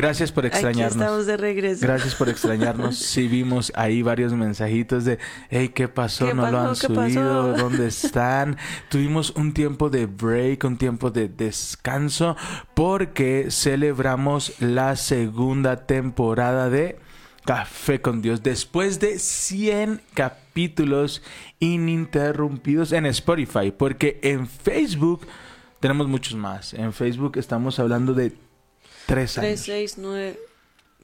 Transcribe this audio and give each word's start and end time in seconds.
Gracias 0.00 0.32
por 0.32 0.46
Aquí 0.46 0.54
extrañarnos. 0.54 0.96
estamos 0.96 1.26
de 1.26 1.36
regreso. 1.36 1.86
Gracias 1.86 2.14
por 2.14 2.30
extrañarnos. 2.30 2.98
Sí 3.10 3.28
vimos 3.28 3.70
ahí 3.74 4.00
varios 4.00 4.32
mensajitos 4.32 5.04
de, 5.04 5.18
hey, 5.50 5.70
¿qué 5.74 5.88
pasó? 5.88 6.26
¿Qué 6.26 6.32
no 6.32 6.50
lo 6.50 6.58
han 6.58 6.76
subido. 6.76 6.94
pasó? 7.02 7.52
¿Dónde 7.58 7.88
están? 7.88 8.56
Tuvimos 8.88 9.30
un 9.36 9.52
tiempo 9.52 9.90
de 9.90 10.06
break, 10.06 10.64
un 10.64 10.78
tiempo 10.78 11.10
de 11.10 11.28
descanso, 11.28 12.34
porque 12.74 13.48
celebramos 13.50 14.54
la 14.60 14.96
segunda 14.96 15.84
temporada 15.86 16.70
de 16.70 16.98
Café 17.44 18.00
con 18.00 18.22
Dios. 18.22 18.42
Después 18.42 19.00
de 19.00 19.18
100 19.18 20.00
capítulos 20.14 21.22
ininterrumpidos 21.58 22.92
en 22.92 23.04
Spotify, 23.06 23.70
porque 23.70 24.18
en 24.22 24.46
Facebook 24.46 25.26
tenemos 25.78 26.08
muchos 26.08 26.36
más. 26.36 26.72
En 26.72 26.94
Facebook 26.94 27.36
estamos 27.36 27.78
hablando 27.78 28.14
de 28.14 28.32
tres 29.14 29.38
años. 29.38 29.62
369. 29.64 30.38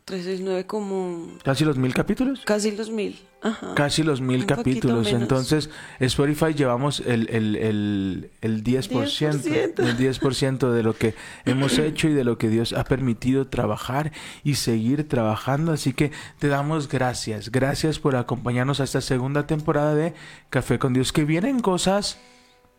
369 0.06 0.66
como 0.66 1.36
Casi 1.42 1.64
los 1.64 1.76
mil 1.76 1.92
capítulos. 1.92 2.42
casi 2.44 2.70
los 2.70 2.90
mil. 2.90 3.18
Ajá. 3.42 3.74
Casi 3.74 4.04
los 4.04 4.20
mil 4.20 4.42
Un 4.42 4.46
capítulos. 4.46 5.12
Entonces, 5.12 5.68
Spotify 5.98 6.54
llevamos 6.54 7.00
el, 7.00 7.28
el, 7.28 7.56
el, 7.56 8.30
el 8.40 8.62
10%, 8.62 8.88
10%. 8.88 9.80
el 9.80 9.96
10% 9.98 10.70
de 10.70 10.82
lo 10.84 10.94
que 10.94 11.16
hemos 11.44 11.76
hecho 11.78 12.06
y 12.08 12.12
de 12.12 12.22
lo 12.22 12.38
que 12.38 12.48
Dios 12.48 12.72
ha 12.72 12.84
permitido 12.84 13.48
trabajar 13.48 14.12
y 14.44 14.54
seguir 14.54 15.08
trabajando. 15.08 15.72
Así 15.72 15.92
que 15.92 16.12
te 16.38 16.46
damos 16.46 16.88
gracias. 16.88 17.50
Gracias 17.50 17.98
por 17.98 18.14
acompañarnos 18.14 18.78
a 18.78 18.84
esta 18.84 19.00
segunda 19.00 19.48
temporada 19.48 19.96
de 19.96 20.14
Café 20.50 20.78
con 20.78 20.92
Dios. 20.92 21.12
Que 21.12 21.24
vienen 21.24 21.58
cosas 21.58 22.18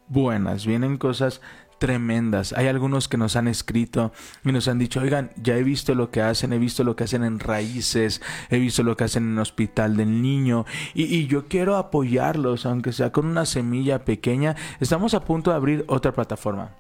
buenas, 0.08 0.66
vienen 0.66 0.98
cosas 0.98 1.42
tremendas. 1.80 2.54
Hay 2.54 2.68
algunos 2.68 3.08
que 3.08 3.18
nos 3.18 3.36
han 3.36 3.48
escrito 3.48 4.12
y 4.44 4.52
nos 4.52 4.68
han 4.68 4.80
dicho, 4.80 5.02
oigan, 5.02 5.32
ya 5.42 5.58
he 5.58 5.64
visto 5.64 5.96
lo 5.96 6.12
que 6.12 6.22
hacen, 6.22 6.54
he 6.54 6.60
visto 6.60 6.84
lo 6.84 6.96
que 6.96 7.04
hacen 7.04 7.24
en 7.24 7.40
Raíces, 7.40 8.22
he 8.50 8.60
visto 8.60 8.84
lo 8.84 8.98
que 8.98 9.06
hacen 9.06 9.24
en 9.24 9.40
Hospital 9.40 9.98
del 9.98 10.22
Niño 10.22 10.66
y, 10.94 11.04
y 11.04 11.28
yo 11.28 11.48
quiero 11.48 11.78
apoyarlos, 11.78 12.66
aunque 12.66 12.94
sea 12.94 13.12
con 13.12 13.26
una 13.26 13.46
semilla 13.46 14.06
pequeña. 14.06 14.56
Estamos 14.80 15.14
a 15.14 15.24
punto 15.24 15.52
de 15.52 15.58
abrir 15.58 15.86
otra 15.88 16.12
plataforma. 16.12 16.72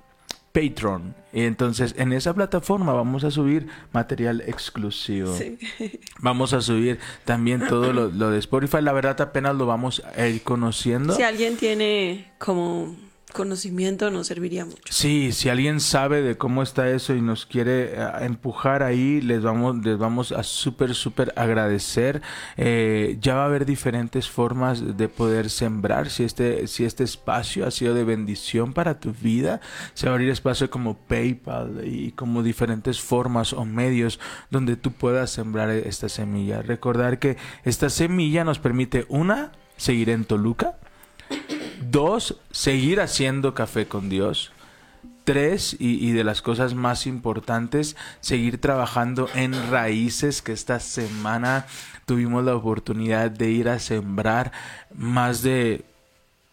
Patreon. 0.57 1.13
Y 1.33 1.41
entonces 1.43 1.93
en 1.97 2.13
esa 2.13 2.33
plataforma 2.33 2.93
vamos 2.93 3.23
a 3.23 3.29
subir 3.29 3.67
material 3.91 4.41
exclusivo. 4.47 5.35
Sí. 5.35 5.59
Vamos 6.19 6.53
a 6.53 6.61
subir 6.61 6.99
también 7.25 7.67
todo 7.67 7.93
lo, 7.93 8.07
lo 8.07 8.31
de 8.31 8.39
Spotify. 8.39 8.81
La 8.81 8.93
verdad 8.93 9.21
apenas 9.21 9.55
lo 9.55 9.67
vamos 9.67 10.01
a 10.17 10.25
ir 10.25 10.41
conociendo. 10.41 11.13
Si 11.13 11.21
alguien 11.21 11.57
tiene 11.57 12.31
como 12.39 12.95
conocimiento 13.33 14.09
nos 14.09 14.27
serviría 14.27 14.65
mucho. 14.65 14.81
Sí, 14.89 15.31
si 15.31 15.49
alguien 15.49 15.79
sabe 15.79 16.21
de 16.21 16.37
cómo 16.37 16.63
está 16.63 16.89
eso 16.89 17.13
y 17.13 17.21
nos 17.21 17.45
quiere 17.45 17.93
eh, 17.93 18.09
empujar 18.21 18.83
ahí, 18.83 19.21
les 19.21 19.43
vamos, 19.43 19.83
les 19.85 19.97
vamos 19.97 20.31
a 20.31 20.43
súper, 20.43 20.95
súper 20.95 21.33
agradecer. 21.35 22.21
Eh, 22.55 23.17
ya 23.21 23.35
va 23.35 23.43
a 23.43 23.45
haber 23.45 23.65
diferentes 23.65 24.29
formas 24.29 24.97
de 24.97 25.09
poder 25.09 25.49
sembrar. 25.49 26.09
Si 26.09 26.23
este, 26.23 26.67
si 26.67 26.85
este 26.85 27.03
espacio 27.03 27.67
ha 27.67 27.71
sido 27.71 27.93
de 27.93 28.03
bendición 28.03 28.73
para 28.73 28.99
tu 28.99 29.13
vida, 29.13 29.61
se 29.93 30.07
va 30.07 30.13
a 30.13 30.15
abrir 30.15 30.29
espacio 30.29 30.69
como 30.69 30.97
PayPal 30.97 31.81
y 31.85 32.11
como 32.13 32.43
diferentes 32.43 32.99
formas 33.01 33.53
o 33.53 33.65
medios 33.65 34.19
donde 34.49 34.75
tú 34.75 34.91
puedas 34.91 35.31
sembrar 35.31 35.69
esta 35.69 36.09
semilla. 36.09 36.61
Recordar 36.61 37.19
que 37.19 37.37
esta 37.63 37.89
semilla 37.89 38.43
nos 38.43 38.59
permite, 38.59 39.05
una, 39.09 39.51
seguir 39.75 40.09
en 40.09 40.25
Toluca. 40.25 40.77
Dos, 41.91 42.35
seguir 42.51 42.99
haciendo 42.99 43.53
café 43.53 43.87
con 43.87 44.09
Dios. 44.09 44.51
Tres, 45.23 45.75
y, 45.79 46.11
de 46.11 46.23
las 46.23 46.41
cosas 46.41 46.73
más 46.73 47.05
importantes, 47.05 47.95
seguir 48.21 48.59
trabajando 48.59 49.29
en 49.35 49.53
raíces, 49.69 50.41
que 50.41 50.53
esta 50.53 50.79
semana 50.79 51.65
tuvimos 52.05 52.43
la 52.45 52.55
oportunidad 52.55 53.31
de 53.31 53.51
ir 53.51 53.69
a 53.69 53.79
sembrar 53.79 54.51
más 54.93 55.41
de 55.43 55.83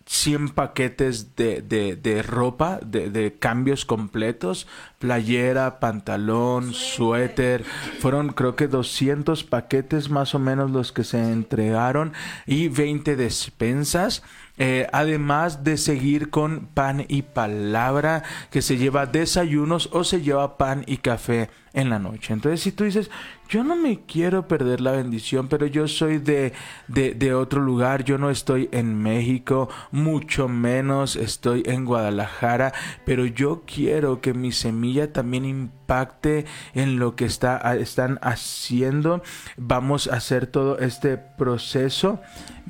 100 0.07 0.51
paquetes 0.51 1.35
de, 1.37 1.63
de, 1.63 1.97
de 1.97 2.23
ropa, 2.23 2.79
de, 2.85 3.11
de 3.11 3.35
cambios 3.35 3.85
completos, 3.85 4.67
playera, 4.99 5.81
pantalón, 5.81 6.75
suéter. 6.75 7.65
Fueron 8.01 8.29
creo 8.31 8.55
que 8.55 8.69
200 8.69 9.45
paquetes 9.45 10.11
más 10.11 10.35
o 10.35 10.39
menos 10.39 10.71
los 10.71 10.93
que 10.93 11.05
se 11.05 11.33
entregaron 11.33 12.13
y 12.47 12.69
20 12.69 13.17
despensas. 13.17 14.23
Eh, 14.57 14.87
además 14.93 15.65
de 15.65 15.77
seguir 15.77 16.31
con 16.31 16.67
pan 16.67 17.05
y 17.09 17.23
palabra, 17.23 18.23
que 18.51 18.63
se 18.63 18.77
lleva 18.77 19.07
desayunos 19.07 19.89
o 19.93 20.05
se 20.05 20.23
lleva 20.23 20.57
pan 20.57 20.85
y 20.87 20.99
café 20.99 21.51
en 21.73 21.91
la 21.91 21.99
noche. 21.99 22.33
Entonces, 22.33 22.61
si 22.61 22.71
tú 22.71 22.85
dices, 22.85 23.11
yo 23.55 23.63
no 23.63 23.77
me 23.77 24.01
quiero 24.01 24.49
perder 24.49 24.81
la 24.81 24.91
bendición, 24.91 25.47
pero 25.47 25.67
yo 25.67 25.87
soy 25.87 26.19
de, 26.19 26.53
de, 26.89 27.15
de 27.15 27.35
otro 27.35 27.63
lugar, 27.63 28.03
yo 28.03 28.19
no 28.19 28.29
estoy 28.29 28.69
en 28.73 29.01
México, 29.01 29.69
mucho 29.93 30.49
menos 30.49 31.15
estoy 31.15 31.63
en 31.65 31.85
Guadalajara, 31.85 32.73
pero 33.07 33.27
yo 33.27 33.63
quiero 33.65 34.21
que 34.21 34.35
mi 34.35 34.51
semilla 34.51 35.13
también 35.13 35.45
impacte 35.45 36.47
en 36.75 36.99
lo 36.99 37.15
que 37.15 37.27
está, 37.27 37.77
están 37.77 38.19
haciendo. 38.23 39.23
Vamos 39.57 40.09
a 40.09 40.17
hacer 40.17 40.49
todo 40.49 40.81
este 40.81 41.17
proceso 41.17 42.21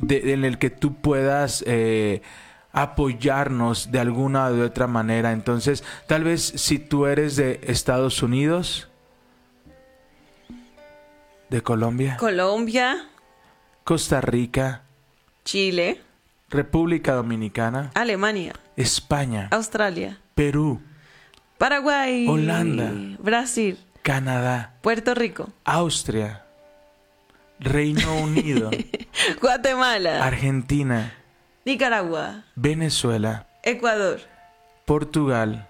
en 0.06 0.44
el 0.44 0.58
que 0.58 0.68
tú 0.68 1.00
puedas... 1.00 1.64
eh, 1.66 2.20
apoyarnos 2.76 3.92
de 3.92 4.00
alguna 4.00 4.50
de 4.50 4.62
otra 4.62 4.88
manera. 4.88 5.30
Entonces, 5.30 5.84
tal 6.08 6.24
vez 6.24 6.42
si 6.42 6.80
tú 6.80 7.06
eres 7.06 7.36
de 7.36 7.60
Estados 7.62 8.20
Unidos, 8.20 8.88
de 11.50 11.62
Colombia, 11.62 12.16
Colombia, 12.16 13.08
Costa 13.84 14.20
Rica, 14.20 14.82
Chile, 15.44 16.00
República 16.50 17.14
Dominicana, 17.14 17.90
Alemania, 17.94 18.54
España, 18.76 19.48
Australia, 19.50 20.18
Perú, 20.34 20.80
Paraguay, 21.58 22.26
Holanda. 22.28 22.92
Brasil, 23.18 23.78
Canadá, 24.02 24.74
Puerto 24.82 25.14
Rico, 25.14 25.50
Austria, 25.64 26.44
Reino 27.60 28.16
Unido, 28.16 28.70
Guatemala, 29.40 30.24
Argentina, 30.24 31.12
Nicaragua, 31.64 32.44
Venezuela, 32.56 33.46
Ecuador, 33.62 34.20
Portugal, 34.84 35.68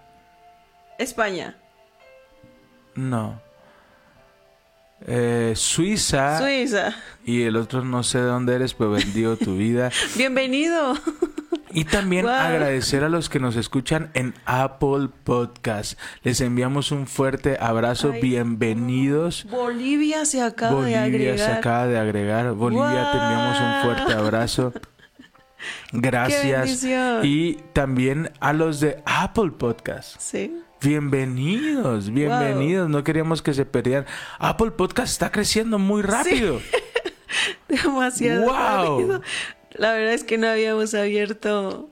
España, 0.99 1.57
no, 2.95 3.41
eh, 5.07 5.53
Suiza 5.57 6.39
Suiza. 6.41 6.95
y 7.25 7.43
el 7.43 7.57
otro 7.57 7.85
no 7.85 8.03
sé 8.03 8.19
de 8.19 8.25
dónde 8.25 8.55
eres, 8.55 8.75
pero 8.75 8.91
bendigo 8.93 9.37
tu 9.37 9.57
vida. 9.57 9.91
Bienvenido. 10.17 10.95
Y 11.73 11.85
también 11.87 12.25
Wow. 12.27 12.33
agradecer 12.35 13.03
a 13.03 13.09
los 13.09 13.29
que 13.29 13.41
nos 13.41 13.57
escuchan 13.57 14.11
en 14.15 14.33
Apple 14.45 15.09
Podcast. 15.25 15.99
Les 16.23 16.41
enviamos 16.41 16.93
un 16.93 17.07
fuerte 17.09 17.57
abrazo. 17.61 18.13
Ay. 18.15 18.21
Bienvenidos. 18.21 19.45
Bolivia 19.51 20.25
se 20.25 20.41
acaba 20.41 20.71
de 20.71 20.77
Bolivia 20.77 21.03
agregar. 21.03 21.39
se 21.39 21.53
acaba 21.53 21.87
de 21.89 21.99
agregar. 21.99 22.53
Bolivia, 22.53 23.11
te 23.11 23.19
enviamos 23.19 23.61
un 23.61 23.83
fuerte 23.83 24.13
abrazo. 24.13 24.73
Gracias. 25.93 26.61
bendición. 26.61 27.21
Y 27.25 27.55
también 27.73 28.31
a 28.39 28.53
los 28.53 28.79
de 28.81 29.03
Apple 29.05 29.51
Podcast. 29.59 30.17
Sí. 30.21 30.57
Bienvenidos, 30.81 32.11
bienvenidos. 32.11 32.89
No 32.91 33.03
queríamos 33.05 33.41
que 33.43 33.55
se 33.55 33.65
perdieran. 33.65 34.07
Apple 34.39 34.73
Podcast 34.73 35.13
está 35.13 35.31
creciendo 35.33 35.79
muy 35.79 36.03
rápido. 36.03 36.61
Demasiado 37.69 38.43
Wow. 38.45 38.53
rápido. 39.01 39.23
La 39.73 39.93
verdad 39.93 40.13
es 40.13 40.25
que 40.25 40.37
no 40.39 40.49
habíamos 40.49 40.95
abierto. 40.95 41.89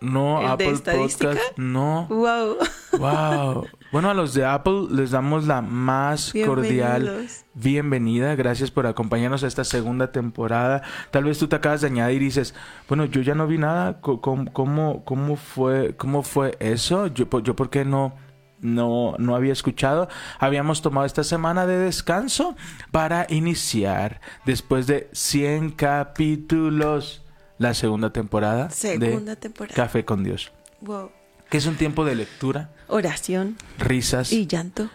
No, 0.00 0.40
¿El 0.52 0.58
de 0.58 0.66
Apple? 0.68 0.96
Podcast, 0.98 1.40
no. 1.56 2.06
Wow. 2.08 2.56
Wow. 2.98 3.66
Bueno, 3.92 4.08
a 4.08 4.14
los 4.14 4.34
de 4.34 4.44
Apple 4.44 4.86
les 4.90 5.10
damos 5.10 5.46
la 5.48 5.62
más 5.62 6.32
cordial 6.46 7.26
bienvenida. 7.54 8.36
Gracias 8.36 8.70
por 8.70 8.86
acompañarnos 8.86 9.42
a 9.42 9.48
esta 9.48 9.64
segunda 9.64 10.12
temporada. 10.12 10.82
Tal 11.10 11.24
vez 11.24 11.38
tú 11.38 11.48
te 11.48 11.56
acabas 11.56 11.80
de 11.80 11.88
añadir 11.88 12.22
y 12.22 12.26
dices, 12.26 12.54
bueno, 12.88 13.04
yo 13.06 13.20
ya 13.20 13.34
no 13.34 13.48
vi 13.48 13.58
nada. 13.58 14.00
¿Cómo, 14.00 14.52
cómo, 14.52 15.04
cómo 15.04 15.34
fue, 15.36 15.96
cómo 15.96 16.22
fue 16.22 16.56
eso? 16.60 17.08
Yo, 17.08 17.26
yo 17.42 17.56
¿por 17.56 17.68
qué 17.68 17.84
no? 17.84 18.14
No, 18.60 19.14
no 19.18 19.34
había 19.34 19.52
escuchado. 19.54 20.08
Habíamos 20.38 20.82
tomado 20.82 21.04
esta 21.06 21.24
semana 21.24 21.66
de 21.66 21.78
descanso 21.78 22.54
para 22.92 23.26
iniciar 23.28 24.20
después 24.44 24.86
de 24.86 25.08
100 25.12 25.70
capítulos. 25.70 27.24
la 27.58 27.74
segunda 27.74 28.12
temporada 28.12 28.70
Segunda 28.70 29.34
de 29.34 29.36
temporada. 29.36 29.74
Café 29.74 30.04
con 30.04 30.22
Dios, 30.22 30.52
Wow. 30.82 31.10
Que 31.50 31.58
es 31.58 31.66
un 31.66 31.76
tiempo 31.76 32.04
de 32.04 32.14
lectura, 32.14 32.70
Oración 32.88 33.56
risas, 33.78 34.32
y 34.32 34.46
llanto. 34.46 34.88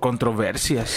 controversias. 0.00 0.96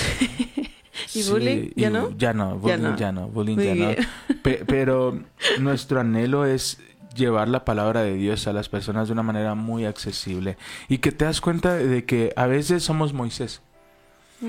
¿Y 1.13 1.23
bullying? 1.23 1.69
¿Ya 1.75 1.87
y- 1.87 1.91
no? 1.91 2.09
Ya 2.17 2.33
no, 2.33 2.57
bullying 2.57 2.81
no. 2.81 2.97
ya 2.97 3.11
no, 3.11 3.27
bullying 3.27 3.55
Muy 3.55 3.65
ya 3.65 3.75
no. 3.75 3.87
bien. 3.87 4.07
Pe- 4.43 4.63
pero 4.67 5.19
nuestro 5.59 5.99
anhelo 5.99 6.45
es 6.45 6.77
llevar 7.15 7.47
la 7.47 7.65
palabra 7.65 8.01
de 8.01 8.13
Dios 8.15 8.47
a 8.47 8.53
las 8.53 8.69
personas 8.69 9.07
de 9.07 9.13
una 9.13 9.23
manera 9.23 9.55
muy 9.55 9.85
accesible 9.85 10.57
y 10.87 10.99
que 10.99 11.11
te 11.11 11.25
das 11.25 11.41
cuenta 11.41 11.73
de 11.75 12.05
que 12.05 12.33
a 12.35 12.45
veces 12.47 12.83
somos 12.83 13.13
Moisés, 13.13 13.61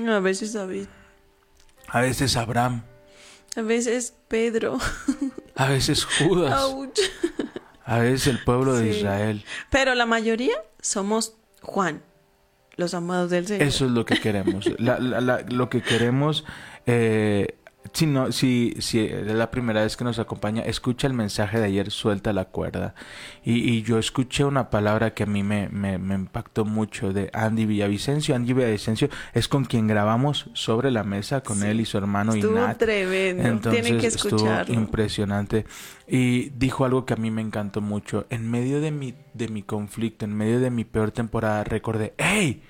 A 0.07 0.19
veces 0.19 0.53
David. 0.53 0.85
a 1.87 2.01
veces 2.01 2.35
Abraham, 2.37 2.83
A 3.55 3.61
veces 3.61 4.13
Pedro. 4.27 4.77
a 5.55 5.65
veces 5.67 6.05
Judas, 6.19 6.61
Ouch. 6.63 6.99
A 7.91 7.99
veces 7.99 8.27
el 8.27 8.43
pueblo 8.43 8.73
de. 8.73 8.89
Israel. 8.89 9.43
Pero 9.69 9.95
la 9.95 10.05
mayoría 10.05 10.55
somos 10.81 11.35
Juan, 11.61 12.01
los 12.75 12.93
amados 12.93 13.29
del 13.29 13.45
Señor. 13.47 13.63
Eso 13.67 13.85
es 13.85 13.91
lo 13.91 14.05
que 14.05 14.19
queremos. 14.19 14.65
La- 14.79 14.99
la- 14.99 15.21
la- 15.21 15.41
lo 15.41 15.69
que 15.69 15.81
queremos, 15.81 16.45
eh, 16.85 17.55
si, 17.93 18.05
no, 18.05 18.31
si, 18.31 18.75
si 18.79 18.99
es 18.99 19.25
la 19.33 19.49
primera 19.51 19.81
vez 19.81 19.97
que 19.97 20.03
nos 20.03 20.19
acompaña, 20.19 20.61
escucha 20.61 21.07
el 21.07 21.13
mensaje 21.13 21.59
de 21.59 21.65
ayer, 21.65 21.89
suelta 21.91 22.31
la 22.31 22.45
cuerda. 22.45 22.93
Y, 23.43 23.53
y 23.69 23.81
yo 23.81 23.97
escuché 23.97 24.45
una 24.45 24.69
palabra 24.69 25.13
que 25.13 25.23
a 25.23 25.25
mí 25.25 25.41
me, 25.43 25.67
me, 25.69 25.97
me 25.97 26.15
impactó 26.15 26.63
mucho 26.63 27.11
de 27.11 27.29
Andy 27.33 27.65
Villavicencio. 27.65 28.35
Andy 28.35 28.53
Villavicencio 28.53 29.09
es 29.33 29.47
con 29.47 29.65
quien 29.65 29.87
grabamos 29.87 30.49
sobre 30.53 30.91
la 30.91 31.03
mesa, 31.03 31.41
con 31.41 31.59
Sí. 31.61 31.65
él 31.67 31.81
y 31.81 31.85
su 31.85 31.97
hermano 31.97 32.33
Estuvo 32.33 32.53
Inat. 32.53 32.77
tremendo. 32.77 33.43
Entonces 33.47 33.81
Tienen 33.81 33.99
que 34.01 34.07
estuvo 34.07 34.35
escucharlo. 34.37 34.73
impresionante 34.75 35.65
y 36.07 36.49
dijo 36.51 36.85
algo 36.85 37.05
que 37.05 37.13
a 37.13 37.17
mí 37.17 37.31
me 37.31 37.41
encantó 37.41 37.81
mucho. 37.81 38.25
En 38.29 38.49
medio 38.49 38.79
de 38.79 38.91
mi 38.91 39.15
de 39.33 39.47
mi 39.47 39.63
conflicto, 39.63 40.25
en 40.25 40.35
medio 40.35 40.59
de 40.59 40.69
mi 40.69 40.83
peor 40.85 41.11
temporada, 41.11 41.63
recordé, 41.63 42.13
"Hey, 42.17 42.61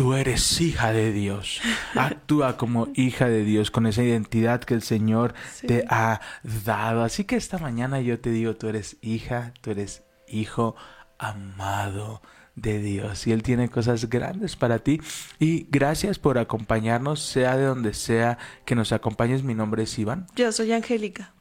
tú 0.00 0.14
eres 0.14 0.58
hija 0.62 0.92
de 0.92 1.12
Dios. 1.12 1.60
Actúa 1.94 2.56
como 2.56 2.88
hija 2.94 3.28
de 3.28 3.44
Dios 3.44 3.70
con 3.70 3.86
esa 3.86 4.02
identidad 4.02 4.62
que 4.64 4.72
el 4.72 4.80
Señor 4.80 5.34
Sí. 5.52 5.66
te 5.66 5.84
ha 5.90 6.22
dado." 6.64 7.04
Así 7.04 7.24
que 7.24 7.36
esta 7.36 7.58
mañana 7.58 8.00
yo 8.00 8.18
te 8.18 8.30
digo, 8.30 8.56
tú 8.56 8.68
eres 8.68 8.96
hija, 9.02 9.52
tú 9.60 9.70
eres 9.72 10.02
hijo 10.26 10.74
amado 11.18 12.22
de 12.54 12.78
Dios 12.78 13.26
y 13.26 13.32
Él 13.32 13.42
tiene 13.42 13.68
cosas 13.68 14.08
grandes 14.08 14.56
para 14.56 14.78
ti 14.78 15.00
y 15.38 15.66
gracias 15.70 16.18
por 16.18 16.38
acompañarnos 16.38 17.20
sea 17.20 17.58
de 17.58 17.64
donde 17.66 17.92
sea 17.92 18.38
que 18.64 18.74
nos 18.74 18.92
acompañes 18.92 19.42
mi 19.42 19.54
nombre 19.54 19.82
es 19.82 19.98
Iván 19.98 20.26
Yo 20.34 20.50
soy 20.50 20.72
Angélica. 20.72 21.34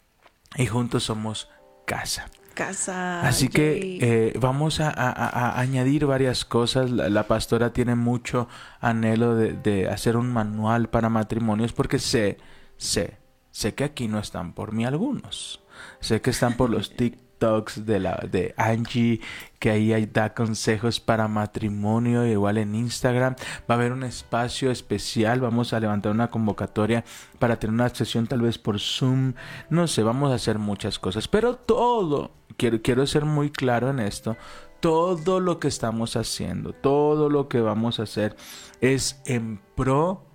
y 0.58 0.66
juntos 0.68 1.04
somos 1.06 1.50
casa 1.88 2.26
Casa. 2.60 3.22
así 3.28 3.48
que 3.48 3.98
eh, 4.02 4.34
vamos 4.40 4.80
a, 4.82 4.90
a- 4.90 5.12
a- 5.12 5.30
a 5.52 5.60
añadir 5.60 6.06
varias 6.06 6.44
cosas. 6.46 6.92
La, 6.92 7.10
la 7.10 7.24
pastora 7.28 7.72
tiene 7.74 7.96
mucho 7.96 8.48
anhelo 8.82 9.36
de, 9.36 9.54
de 9.54 9.88
hacer 9.90 10.18
un 10.18 10.32
manual 10.32 10.90
para 10.90 11.10
matrimonios 11.10 11.72
porque 11.74 12.00
sé 12.00 12.38
sé 12.78 13.18
sé 13.52 13.74
que 13.76 13.84
aquí 13.86 14.08
no 14.08 14.20
están 14.20 14.54
por 14.54 14.74
mí 14.74 14.86
algunos. 14.86 15.62
Sé 16.02 16.22
que 16.22 16.32
están 16.32 16.54
por 16.58 16.70
los 16.70 16.96
TikToks 16.98 17.86
de 17.86 18.00
la 18.02 18.16
de 18.30 18.54
Angie 18.58 19.22
que 19.60 19.70
ahí 19.72 20.06
da 20.06 20.34
consejos 20.34 21.00
para 21.00 21.28
matrimonio 21.30 22.26
igual 22.26 22.58
en 22.58 22.76
Instagram. 22.76 23.36
Va 23.70 23.76
a 23.76 23.78
haber 23.78 23.94
un 23.94 24.04
espacio 24.04 24.72
especial. 24.72 25.40
Vamos 25.40 25.72
a 25.74 25.80
levantar 25.80 26.12
una 26.12 26.30
convocatoria 26.30 27.04
para 27.40 27.58
tener 27.58 27.74
una 27.74 27.88
sesión 27.90 28.28
tal 28.28 28.42
vez 28.42 28.58
por 28.58 28.80
Zoom. 28.82 29.34
No 29.70 29.88
sé 29.88 30.04
vamos 30.04 30.32
a 30.32 30.36
hacer 30.36 30.60
muchas 30.60 31.00
cosas 31.00 31.28
pero 31.30 31.56
todo 31.56 32.32
quiero 32.60 32.82
quiero 32.84 33.08
ser 33.08 33.26
muy 33.26 33.50
claro 33.50 33.90
en 33.90 34.00
esto 34.00 34.38
todo 34.80 35.40
lo 35.40 35.60
que 35.60 35.68
estamos 35.68 36.16
haciendo 36.16 36.74
todo 36.74 37.30
lo 37.30 37.48
que 37.48 37.62
vamos 37.62 38.00
a 38.00 38.04
hacer 38.04 38.36
es 38.82 39.20
en 39.26 39.60
pro 39.76 40.30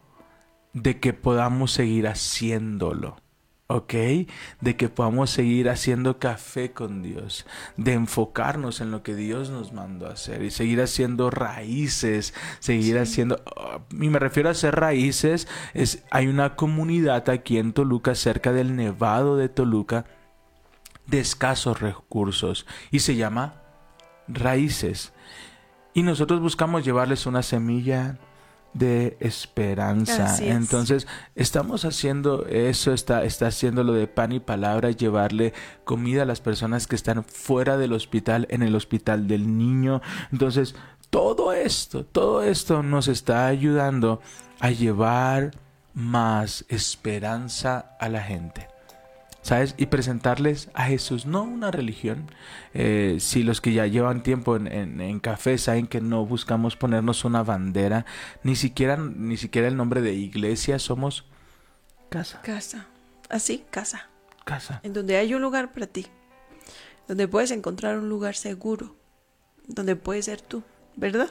de 0.75 1.01
que 1.01 1.13
podamos 1.15 1.73
seguir 1.73 2.07
haciéndolo. 2.07 3.17
¿Ok? 3.67 3.95
De 4.61 4.77
que 4.77 4.91
podamos 4.91 5.31
seguir 5.31 5.71
haciendo 5.71 6.19
café 6.19 6.73
con 6.73 7.03
Dios, 7.03 7.47
de 7.79 7.95
enfocarnos 7.95 8.83
en 8.83 8.91
lo 8.91 9.03
que 9.03 9.15
Dios 9.15 9.49
nos 9.49 9.73
mandó 9.73 10.07
a 10.07 10.13
hacer 10.13 10.43
y 10.43 10.51
seguir 10.51 10.83
haciendo 10.83 11.31
raíces, 11.31 12.35
seguir 12.59 12.99
haciendo... 12.99 13.43
oh, 13.57 13.81
y 13.91 14.11
me 14.11 14.19
refiero 14.19 14.51
a 14.51 14.53
hacer 14.53 14.75
raíces, 14.75 15.49
es, 15.73 16.05
hay 16.11 16.27
una 16.27 16.57
comunidad 16.57 17.31
aquí 17.31 17.57
en 17.57 17.73
Toluca, 17.73 18.15
cerca 18.15 18.53
del 18.53 18.77
Nevado 18.77 19.39
de 19.39 19.49
Toluca, 19.49 20.05
de 21.07 21.21
escasos 21.21 21.81
recursos 21.81 22.67
y 22.91 23.01
se 23.01 23.17
llama 23.17 23.63
Raíces. 24.29 25.13
Y 25.93 26.03
nosotros 26.03 26.41
buscamos 26.41 26.85
llevarles 26.85 27.27
una 27.27 27.43
semilla 27.43 28.19
de 28.75 29.17
esperanza. 29.21 30.27
Así 30.27 30.49
es. 30.49 30.57
Entonces, 30.57 31.07
estamos 31.37 31.85
haciendo 31.85 32.47
eso, 32.47 32.93
está, 32.93 33.25
está 33.25 33.47
haciendo 33.47 33.85
lo 33.85 33.93
de 33.93 34.09
pan 34.09 34.33
y 34.33 34.41
palabra, 34.41 34.91
llevarle 34.91 35.55
comida 35.85 36.23
a 36.23 36.27
las 36.27 36.41
personas 36.41 36.87
que 36.87 36.97
están 36.97 37.25
fuera 37.25 37.77
del 37.77 37.93
hospital, 37.93 38.47
en 38.51 38.63
el 38.63 38.75
hospital 38.75 39.29
del 39.29 39.57
niño. 39.57 40.03
Entonces, 40.33 40.75
todo 41.11 41.53
esto, 41.53 42.05
todo 42.05 42.43
esto 42.43 42.83
nos 42.83 43.07
está 43.07 43.47
ayudando 43.47 44.21
a 44.59 44.71
llevar 44.71 45.53
más 45.95 46.65
esperanza 46.69 47.97
a 48.01 48.09
la 48.09 48.23
gente. 48.23 48.74
¿Sabes? 49.45 49.75
Y 49.77 49.87
presentarles 49.87 50.71
a 50.73 50.87
Jesús, 50.87 51.27
no 51.27 51.43
una 51.43 51.71
religión. 51.71 52.31
Eh, 52.73 53.19
si 53.21 53.43
los 53.43 53.61
que 53.61 53.75
ya 53.75 53.87
llevan 53.87 54.23
tiempo 54.23 54.57
en, 54.57 54.67
en- 54.67 55.01
en 55.03 55.21
café 55.21 55.59
saben 55.59 55.87
que 55.87 56.01
no 56.01 56.25
buscamos 56.25 56.77
ponernos 56.77 57.27
una 57.27 57.43
bandera, 57.43 58.07
ni 58.43 58.57
siquiera, 58.57 58.97
ni 58.97 59.37
siquiera 59.37 59.69
el 59.69 59.77
nombre 59.77 60.01
de 60.01 60.15
iglesia, 60.15 60.79
somos 60.79 61.27
casa, 62.09 62.41
Casa. 62.41 62.87
Así, 63.29 63.65
casa. 63.71 64.09
casa. 64.47 64.81
En 64.83 64.95
donde 64.95 65.17
hay 65.19 65.35
un 65.35 65.43
lugar 65.43 65.73
para 65.73 65.87
ti. 65.89 66.07
Donde 67.07 67.29
puedes 67.29 67.51
encontrar 67.51 67.99
un 67.99 68.09
lugar 68.09 68.35
seguro. 68.37 68.97
Donde 69.67 69.95
puedes 69.95 70.25
ser 70.25 70.41
tú. 70.41 70.63
¿Verdad? 70.97 71.31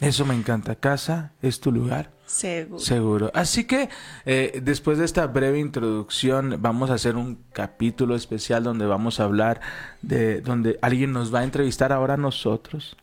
Eso 0.00 0.26
me 0.26 0.34
encanta. 0.34 0.74
Casa 0.74 1.32
es 1.40 1.60
tu 1.60 1.70
lugar. 1.70 2.10
Seguro. 2.26 2.78
Seguro. 2.80 3.30
Así 3.34 3.64
que 3.64 3.90
eh, 4.24 4.60
después 4.62 4.98
de 4.98 5.04
esta 5.04 5.26
breve 5.26 5.60
introducción 5.60 6.56
vamos 6.58 6.90
a 6.90 6.94
hacer 6.94 7.16
un 7.16 7.38
capítulo 7.52 8.16
especial 8.16 8.64
donde 8.64 8.86
vamos 8.86 9.20
a 9.20 9.24
hablar 9.24 9.60
de 10.02 10.40
donde 10.40 10.78
alguien 10.82 11.12
nos 11.12 11.32
va 11.34 11.40
a 11.40 11.44
entrevistar 11.44 11.92
ahora 11.92 12.14
a 12.14 12.16
nosotros, 12.16 12.96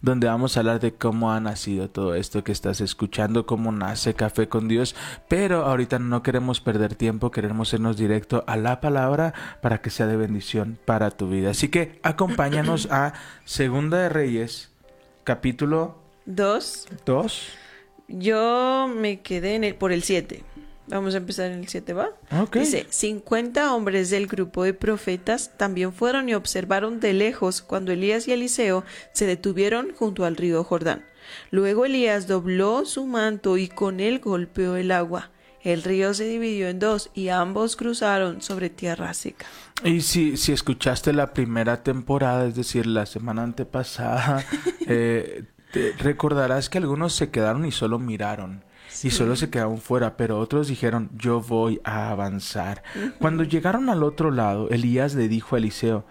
donde 0.00 0.28
vamos 0.28 0.56
a 0.56 0.60
hablar 0.60 0.80
de 0.80 0.94
cómo 0.94 1.32
ha 1.32 1.40
nacido 1.40 1.90
todo 1.90 2.14
esto 2.14 2.44
que 2.44 2.52
estás 2.52 2.80
escuchando, 2.80 3.46
cómo 3.46 3.72
nace 3.72 4.14
Café 4.14 4.48
con 4.48 4.68
Dios, 4.68 4.94
pero 5.28 5.66
ahorita 5.66 5.98
no 5.98 6.22
queremos 6.22 6.60
perder 6.60 6.94
tiempo, 6.94 7.32
queremos 7.32 7.72
irnos 7.72 7.96
directo 7.96 8.44
a 8.46 8.56
la 8.56 8.80
palabra 8.80 9.34
para 9.60 9.82
que 9.82 9.90
sea 9.90 10.06
de 10.06 10.16
bendición 10.16 10.78
para 10.84 11.10
tu 11.10 11.28
vida. 11.28 11.50
Así 11.50 11.68
que 11.68 11.98
acompáñanos 12.04 12.86
a 12.92 13.12
Segunda 13.44 13.98
de 13.98 14.08
Reyes, 14.08 14.70
capítulo 15.24 16.07
Dos. 16.28 16.86
2. 17.06 17.48
Yo 18.08 18.86
me 18.94 19.22
quedé 19.22 19.54
en 19.54 19.64
el, 19.64 19.74
por 19.74 19.92
el 19.92 20.02
7. 20.02 20.44
Vamos 20.88 21.14
a 21.14 21.16
empezar 21.16 21.50
en 21.50 21.60
el 21.60 21.68
7, 21.68 21.94
¿va? 21.94 22.10
Ok. 22.38 22.56
Dice, 22.56 22.86
50 22.90 23.74
hombres 23.74 24.10
del 24.10 24.26
grupo 24.26 24.62
de 24.62 24.74
profetas 24.74 25.56
también 25.56 25.94
fueron 25.94 26.28
y 26.28 26.34
observaron 26.34 27.00
de 27.00 27.14
lejos 27.14 27.62
cuando 27.62 27.92
Elías 27.92 28.28
y 28.28 28.32
Eliseo 28.32 28.84
se 29.12 29.24
detuvieron 29.24 29.94
junto 29.94 30.26
al 30.26 30.36
río 30.36 30.62
Jordán. 30.64 31.02
Luego 31.50 31.86
Elías 31.86 32.26
dobló 32.26 32.84
su 32.84 33.06
manto 33.06 33.56
y 33.56 33.68
con 33.68 33.98
él 33.98 34.18
golpeó 34.18 34.76
el 34.76 34.90
agua. 34.92 35.30
El 35.62 35.82
río 35.82 36.12
se 36.12 36.24
dividió 36.24 36.68
en 36.68 36.78
dos 36.78 37.10
y 37.14 37.28
ambos 37.28 37.74
cruzaron 37.74 38.42
sobre 38.42 38.68
tierra 38.68 39.14
seca. 39.14 39.46
Y 39.82 40.02
si, 40.02 40.36
si 40.36 40.52
escuchaste 40.52 41.14
la 41.14 41.32
primera 41.32 41.82
temporada, 41.82 42.46
es 42.46 42.54
decir, 42.54 42.86
la 42.86 43.06
semana 43.06 43.44
antepasada, 43.44 44.44
eh, 44.86 45.44
te 45.72 45.92
recordarás 45.98 46.68
que 46.68 46.78
algunos 46.78 47.14
se 47.14 47.30
quedaron 47.30 47.64
y 47.64 47.72
solo 47.72 47.98
miraron. 47.98 48.64
Y 49.02 49.10
solo 49.10 49.36
se 49.36 49.50
quedaron 49.50 49.78
fuera, 49.78 50.16
pero 50.16 50.38
otros 50.38 50.68
dijeron, 50.68 51.10
yo 51.14 51.40
voy 51.40 51.80
a 51.84 52.10
avanzar. 52.10 52.82
Cuando 53.18 53.44
llegaron 53.44 53.90
al 53.90 54.02
otro 54.02 54.30
lado, 54.30 54.70
Elías 54.70 55.14
le 55.14 55.28
dijo 55.28 55.54
a 55.54 55.58
Eliseo, 55.58 56.04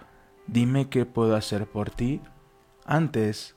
dime 0.46 0.88
qué 0.88 1.06
puedo 1.06 1.36
hacer 1.36 1.66
por 1.66 1.90
ti 1.90 2.22
antes 2.86 3.56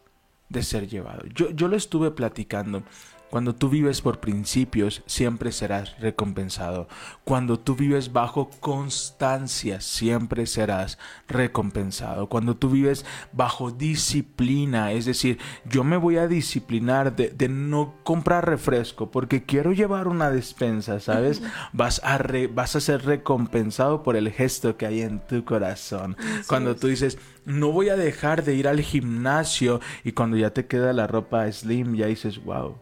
de 0.48 0.62
ser 0.62 0.88
llevado. 0.88 1.24
Yo, 1.34 1.50
yo 1.50 1.68
lo 1.68 1.76
estuve 1.76 2.10
platicando 2.10 2.82
Cuando 3.30 3.54
tú 3.54 3.68
vives 3.68 4.00
por 4.00 4.18
principios, 4.18 5.02
siempre 5.06 5.52
serás 5.52 5.96
recompensado. 6.00 6.88
Cuando 7.22 7.60
tú 7.60 7.76
vives 7.76 8.12
bajo 8.12 8.50
constancia, 8.58 9.80
siempre 9.80 10.46
serás 10.46 10.98
recompensado. 11.28 12.28
Cuando 12.28 12.56
tú 12.56 12.70
vives 12.70 13.04
bajo 13.32 13.70
disciplina, 13.70 14.90
es 14.92 15.04
decir, 15.04 15.38
yo 15.64 15.84
me 15.84 15.96
voy 15.96 16.16
a 16.16 16.26
disciplinar 16.26 17.14
de, 17.14 17.28
de 17.30 17.48
no 17.48 17.94
comprar 18.02 18.48
refresco 18.48 19.10
porque 19.12 19.44
quiero 19.44 19.72
llevar 19.72 20.08
una 20.08 20.30
despensa, 20.30 20.98
¿sabes? 20.98 21.40
Vas 21.72 22.00
a, 22.04 22.18
re- 22.18 22.48
vas 22.48 22.74
a 22.74 22.80
ser 22.80 23.04
recompensado 23.04 24.02
por 24.02 24.16
el 24.16 24.30
gesto 24.32 24.76
que 24.76 24.86
hay 24.86 25.02
en 25.02 25.20
tu 25.26 25.44
corazón. 25.44 26.16
Cuando 26.48 26.74
tú 26.74 26.88
dices, 26.88 27.16
no 27.44 27.70
voy 27.70 27.90
a 27.90 27.96
dejar 27.96 28.42
de 28.44 28.54
ir 28.56 28.66
al 28.66 28.80
gimnasio 28.80 29.80
y 30.04 30.12
cuando 30.12 30.36
ya 30.36 30.50
te 30.50 30.66
queda 30.66 30.92
la 30.92 31.06
ropa 31.06 31.50
slim, 31.52 31.94
ya 31.94 32.06
dices, 32.06 32.42
wow, 32.44 32.76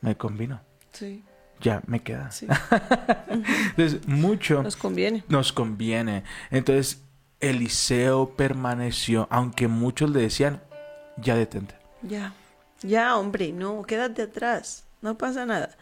me 0.00 0.16
combino. 0.16 0.60
Sí, 0.92 1.22
Ya 1.60 1.82
me 1.86 2.00
queda. 2.02 2.30
sí. 2.30 2.46
Entonces, 3.28 4.06
mucho 4.06 4.62
Nos 4.62 4.76
conviene. 4.76 5.24
nos 5.28 5.52
conviene. 5.52 6.24
Entonces, 6.50 7.02
Eliseo 7.40 8.34
permaneció, 8.36 9.26
aunque 9.30 9.68
muchos 9.68 10.10
le 10.10 10.20
decían, 10.22 10.62
ya 11.16 11.34
detente. 11.36 11.74
Ya, 12.02 12.32
ya, 12.82 13.16
hombre, 13.16 13.52
no, 13.52 13.82
quédate 13.82 14.22
atrás, 14.22 14.84
no 15.02 15.16
pasa 15.18 15.46
nada. 15.46 15.76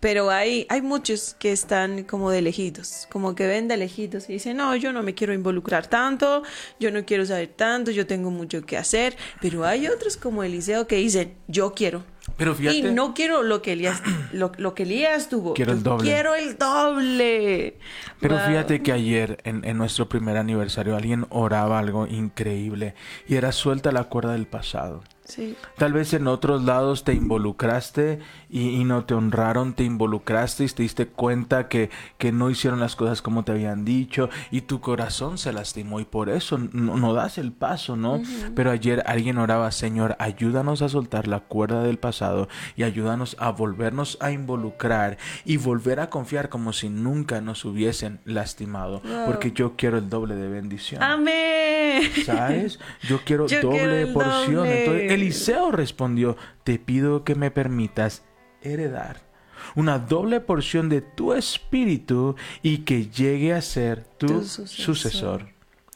Pero 0.00 0.30
hay, 0.30 0.64
hay 0.70 0.80
muchos 0.80 1.34
que 1.40 1.50
están 1.50 2.04
como 2.04 2.30
de 2.30 2.40
lejitos, 2.40 3.08
como 3.10 3.34
que 3.34 3.48
ven 3.48 3.66
de 3.66 3.76
lejitos 3.76 4.30
y 4.30 4.34
dicen, 4.34 4.56
no, 4.56 4.76
yo 4.76 4.92
no 4.92 5.02
me 5.02 5.12
quiero 5.14 5.34
involucrar 5.34 5.88
tanto, 5.88 6.44
yo 6.78 6.92
no 6.92 7.04
quiero 7.04 7.26
saber 7.26 7.48
tanto, 7.48 7.90
yo 7.90 8.06
tengo 8.06 8.30
mucho 8.30 8.64
que 8.64 8.76
hacer. 8.78 9.16
Pero 9.40 9.64
hay 9.66 9.88
otros 9.88 10.16
como 10.16 10.44
Eliseo 10.44 10.86
que 10.86 10.96
dicen, 10.96 11.34
yo 11.48 11.74
quiero. 11.74 12.04
Pero 12.38 12.54
fíjate, 12.54 12.76
Y 12.78 12.82
no 12.82 13.12
quiero 13.12 13.42
lo 13.42 13.60
que 13.60 13.72
Elías, 13.72 14.00
lo, 14.32 14.52
lo 14.56 14.74
que 14.74 14.84
Elías 14.84 15.28
tuvo. 15.28 15.52
Quiero 15.52 15.72
el 15.72 15.82
doble. 15.82 16.04
Quiero 16.08 16.34
el 16.34 16.56
doble. 16.56 17.76
pero 18.20 18.36
Wow. 18.36 18.46
fíjate 18.46 18.80
que 18.82 18.92
ayer, 18.92 19.38
en, 19.44 19.64
en 19.64 19.76
nuestro 19.76 20.08
primer 20.08 20.36
aniversario, 20.38 20.96
alguien 20.96 21.26
oraba 21.28 21.78
algo 21.78 22.06
increíble 22.06 22.94
y 23.26 23.34
era 23.34 23.52
suelta 23.52 23.92
la 23.92 24.04
cuerda 24.04 24.32
del 24.32 24.46
pasado. 24.46 25.02
Sí, 25.28 25.56
Tal 25.76 25.92
vez 25.92 26.14
en 26.14 26.26
otros 26.26 26.64
lados 26.64 27.04
te 27.04 27.12
involucraste 27.12 28.18
y, 28.48 28.70
y 28.80 28.84
no 28.84 29.04
te 29.04 29.12
honraron, 29.12 29.74
te 29.74 29.84
involucraste 29.84 30.64
y 30.64 30.68
te 30.68 30.82
diste 30.82 31.06
cuenta 31.06 31.68
que, 31.68 31.90
que 32.16 32.32
no 32.32 32.48
hicieron 32.50 32.80
las 32.80 32.96
cosas 32.96 33.20
como 33.20 33.44
te 33.44 33.52
habían 33.52 33.84
dicho 33.84 34.30
y 34.50 34.62
tu 34.62 34.80
corazón 34.80 35.36
se 35.36 35.52
lastimó 35.52 36.00
y 36.00 36.06
por 36.06 36.30
eso 36.30 36.56
no, 36.58 36.96
no 36.96 37.12
das 37.12 37.36
el 37.36 37.52
paso, 37.52 37.94
¿no? 37.96 38.22
Pero 38.54 38.70
ayer 38.70 39.02
alguien 39.06 39.36
oraba, 39.38 39.70
Señor, 39.70 40.16
ayúdanos 40.18 40.80
a 40.80 40.88
soltar 40.88 41.28
la 41.28 41.40
cuerda 41.40 41.82
del 41.82 41.98
pasado 41.98 42.48
y 42.74 42.84
ayúdanos 42.84 43.36
a 43.38 43.50
volvernos 43.50 44.16
a 44.20 44.30
involucrar 44.32 45.18
y 45.44 45.58
volver 45.58 46.00
a 46.00 46.08
confiar 46.10 46.48
como 46.48 46.72
si 46.72 46.88
nunca 46.88 47.40
nos 47.42 47.64
hubiesen 47.66 48.20
lastimado, 48.24 49.02
porque 49.26 49.52
yo 49.52 49.74
quiero 49.76 49.98
el 49.98 50.08
doble 50.08 50.36
de 50.36 50.48
bendición. 50.48 51.02
amén. 51.02 52.02
¿Sabes? 52.24 52.78
Yo 53.02 53.20
quiero 53.24 53.46
Yo 53.48 53.60
doble 53.60 54.04
quiero 54.04 54.12
porción. 54.12 54.54
doble. 54.54 54.80
Entonces 54.80 55.17
Eliseo 55.22 55.70
respondió, 55.72 56.36
te 56.64 56.78
pido 56.78 57.24
que 57.24 57.34
me 57.34 57.50
permitas 57.50 58.22
heredar 58.62 59.28
una 59.74 59.98
doble 59.98 60.40
porción 60.40 60.88
de 60.88 61.00
tu 61.00 61.32
espíritu 61.34 62.36
y 62.62 62.78
que 62.78 63.06
llegue 63.08 63.52
a 63.52 63.60
ser 63.60 64.04
tu, 64.04 64.26
Tu 64.26 64.44
sucesor. 64.44 64.68
sucesor. 64.96 65.48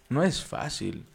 No 0.08 0.22
es 0.22 0.44
fácil. 0.44 1.06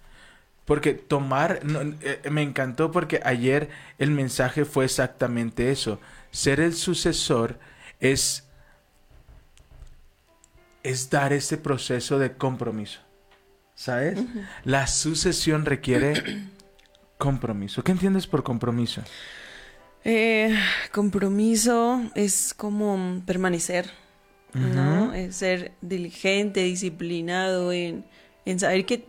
Porque 0.66 0.94
tomar, 0.94 1.62
no, 1.64 1.82
eh, 2.02 2.22
me 2.32 2.42
encantó 2.42 2.92
porque 2.92 3.22
ayer 3.24 3.70
el 4.00 4.12
mensaje 4.12 4.66
fue 4.66 4.86
exactamente 4.86 5.72
eso. 5.72 6.00
Ser 6.32 6.60
el 6.60 6.74
sucesor 6.74 7.58
es, 8.00 8.48
es 10.84 11.10
dar 11.10 11.34
ese 11.34 11.58
proceso 11.58 12.20
de 12.20 12.34
compromiso. 12.34 13.00
¿Sabes? 13.76 14.20
La 14.64 14.88
sucesión 14.88 15.66
requiere 15.66 16.48
compromiso. 17.18 17.84
¿Qué 17.84 17.92
entiendes 17.92 18.28
por 18.28 18.44
compromiso? 18.44 19.02
Eh, 20.04 20.56
compromiso 20.94 22.02
es 22.16 22.54
como 22.54 23.22
permanecer, 23.26 23.90
¿no? 24.54 25.14
Es 25.14 25.36
ser 25.36 25.74
diligente, 25.82 26.62
disciplinado 26.64 27.72
en, 27.74 28.06
en 28.46 28.60
saber 28.60 28.86
que 28.86 29.06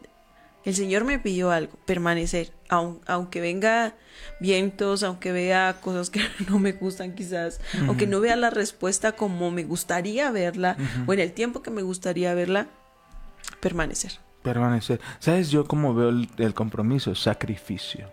el 0.65 0.75
Señor 0.75 1.05
me 1.05 1.19
pidió 1.19 1.51
algo, 1.53 1.79
permanecer, 1.87 2.53
aun- 2.69 3.01
aunque 3.07 3.41
venga 3.41 3.95
vientos, 4.41 5.03
aunque 5.03 5.31
vea 5.33 5.77
cosas 5.81 6.11
que 6.11 6.21
no 6.49 6.59
me 6.59 6.73
gustan 6.73 7.15
quizás, 7.15 7.61
aunque 7.87 8.07
no 8.07 8.21
vea 8.21 8.35
la 8.37 8.51
respuesta 8.51 9.13
como 9.13 9.51
me 9.51 9.65
gustaría 9.65 10.31
verla 10.33 10.77
o 11.07 11.13
en 11.13 11.21
el 11.21 11.33
tiempo 11.33 11.63
que 11.63 11.71
me 11.71 11.83
gustaría 11.83 12.35
verla, 12.35 12.67
permanecer. 13.61 14.19
Permanecer. 14.43 15.01
¿Sabes 15.19 15.51
yo 15.51 15.67
cómo 15.67 15.95
veo 15.95 16.09
el, 16.11 16.29
el 16.39 16.55
compromiso? 16.55 17.15
Sacrificio. 17.15 18.11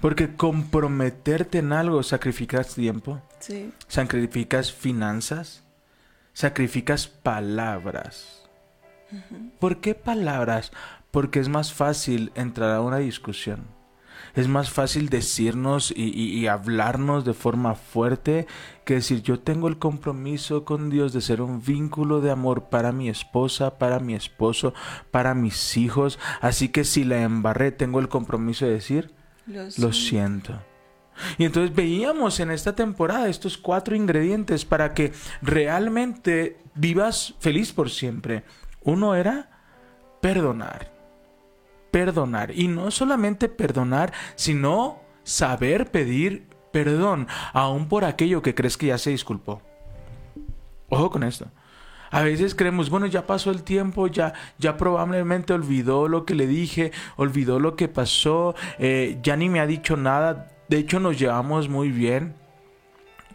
Porque 0.00 0.36
comprometerte 0.36 1.58
en 1.58 1.72
algo, 1.72 2.02
sacrificas 2.02 2.74
tiempo, 2.74 3.20
Sí. 3.40 3.72
sacrificas 3.88 4.72
finanzas, 4.72 5.64
sacrificas 6.32 7.08
palabras. 7.08 8.42
¿Por 9.58 9.80
qué 9.80 9.94
palabras? 9.94 10.72
Porque 11.10 11.38
es 11.40 11.48
más 11.48 11.72
fácil 11.72 12.32
entrar 12.34 12.70
a 12.70 12.80
una 12.80 12.98
discusión. 12.98 13.64
Es 14.34 14.48
más 14.48 14.70
fácil 14.70 15.08
decirnos 15.08 15.92
y, 15.94 16.04
y- 16.04 16.38
y 16.38 16.46
hablarnos 16.48 17.24
de 17.24 17.34
forma 17.34 17.74
fuerte 17.74 18.46
que 18.84 18.94
decir 18.94 19.22
yo 19.22 19.38
tengo 19.38 19.68
el 19.68 19.78
compromiso 19.78 20.64
con 20.64 20.90
Dios 20.90 21.12
de 21.12 21.20
ser 21.20 21.40
un 21.40 21.62
vínculo 21.62 22.20
de 22.20 22.30
amor 22.32 22.64
para 22.64 22.90
mi 22.92 23.08
esposa, 23.08 23.78
para 23.78 24.00
mi 24.00 24.14
esposo, 24.14 24.74
para 25.10 25.34
mis 25.34 25.76
hijos. 25.76 26.18
Así 26.40 26.68
que 26.68 26.84
si 26.84 27.04
la 27.04 27.22
embarré, 27.22 27.70
tengo 27.72 28.00
el 28.00 28.08
compromiso 28.08 28.64
de 28.66 28.72
decir 28.72 29.12
lo 29.78 29.92
siento. 29.92 30.58
Y 31.38 31.44
entonces 31.44 31.74
veíamos 31.76 32.40
en 32.40 32.50
esta 32.50 32.74
temporada 32.74 33.28
estos 33.28 33.56
cuatro 33.56 33.94
ingredientes 33.94 34.64
para 34.64 34.94
que 34.94 35.12
realmente 35.42 36.58
vivas 36.74 37.34
feliz 37.38 37.72
por 37.72 37.88
siempre. 37.90 38.42
Uno 38.82 39.14
era 39.14 39.48
perdonar. 40.20 40.92
Perdonar. 41.94 42.50
Y 42.50 42.66
no 42.66 42.90
solamente 42.90 43.48
perdonar, 43.48 44.12
sino 44.34 44.98
saber 45.22 45.92
pedir 45.92 46.48
perdón, 46.72 47.28
aun 47.52 47.86
por 47.86 48.04
aquello 48.04 48.42
que 48.42 48.52
crees 48.52 48.76
que 48.76 48.86
ya 48.86 48.98
se 48.98 49.10
disculpó. 49.10 49.62
Ojo 50.88 51.08
con 51.08 51.22
esto. 51.22 51.46
A 52.10 52.22
veces 52.22 52.56
creemos, 52.56 52.90
bueno, 52.90 53.06
ya 53.06 53.28
pasó 53.28 53.52
el 53.52 53.62
tiempo, 53.62 54.08
ya, 54.08 54.32
ya 54.58 54.76
probablemente 54.76 55.52
olvidó 55.52 56.08
lo 56.08 56.24
que 56.24 56.34
le 56.34 56.48
dije, 56.48 56.90
olvidó 57.14 57.60
lo 57.60 57.76
que 57.76 57.86
pasó, 57.86 58.56
eh, 58.80 59.20
ya 59.22 59.36
ni 59.36 59.48
me 59.48 59.60
ha 59.60 59.66
dicho 59.68 59.96
nada. 59.96 60.48
De 60.68 60.78
hecho, 60.78 60.98
nos 60.98 61.16
llevamos 61.16 61.68
muy 61.68 61.90
bien. 61.90 62.34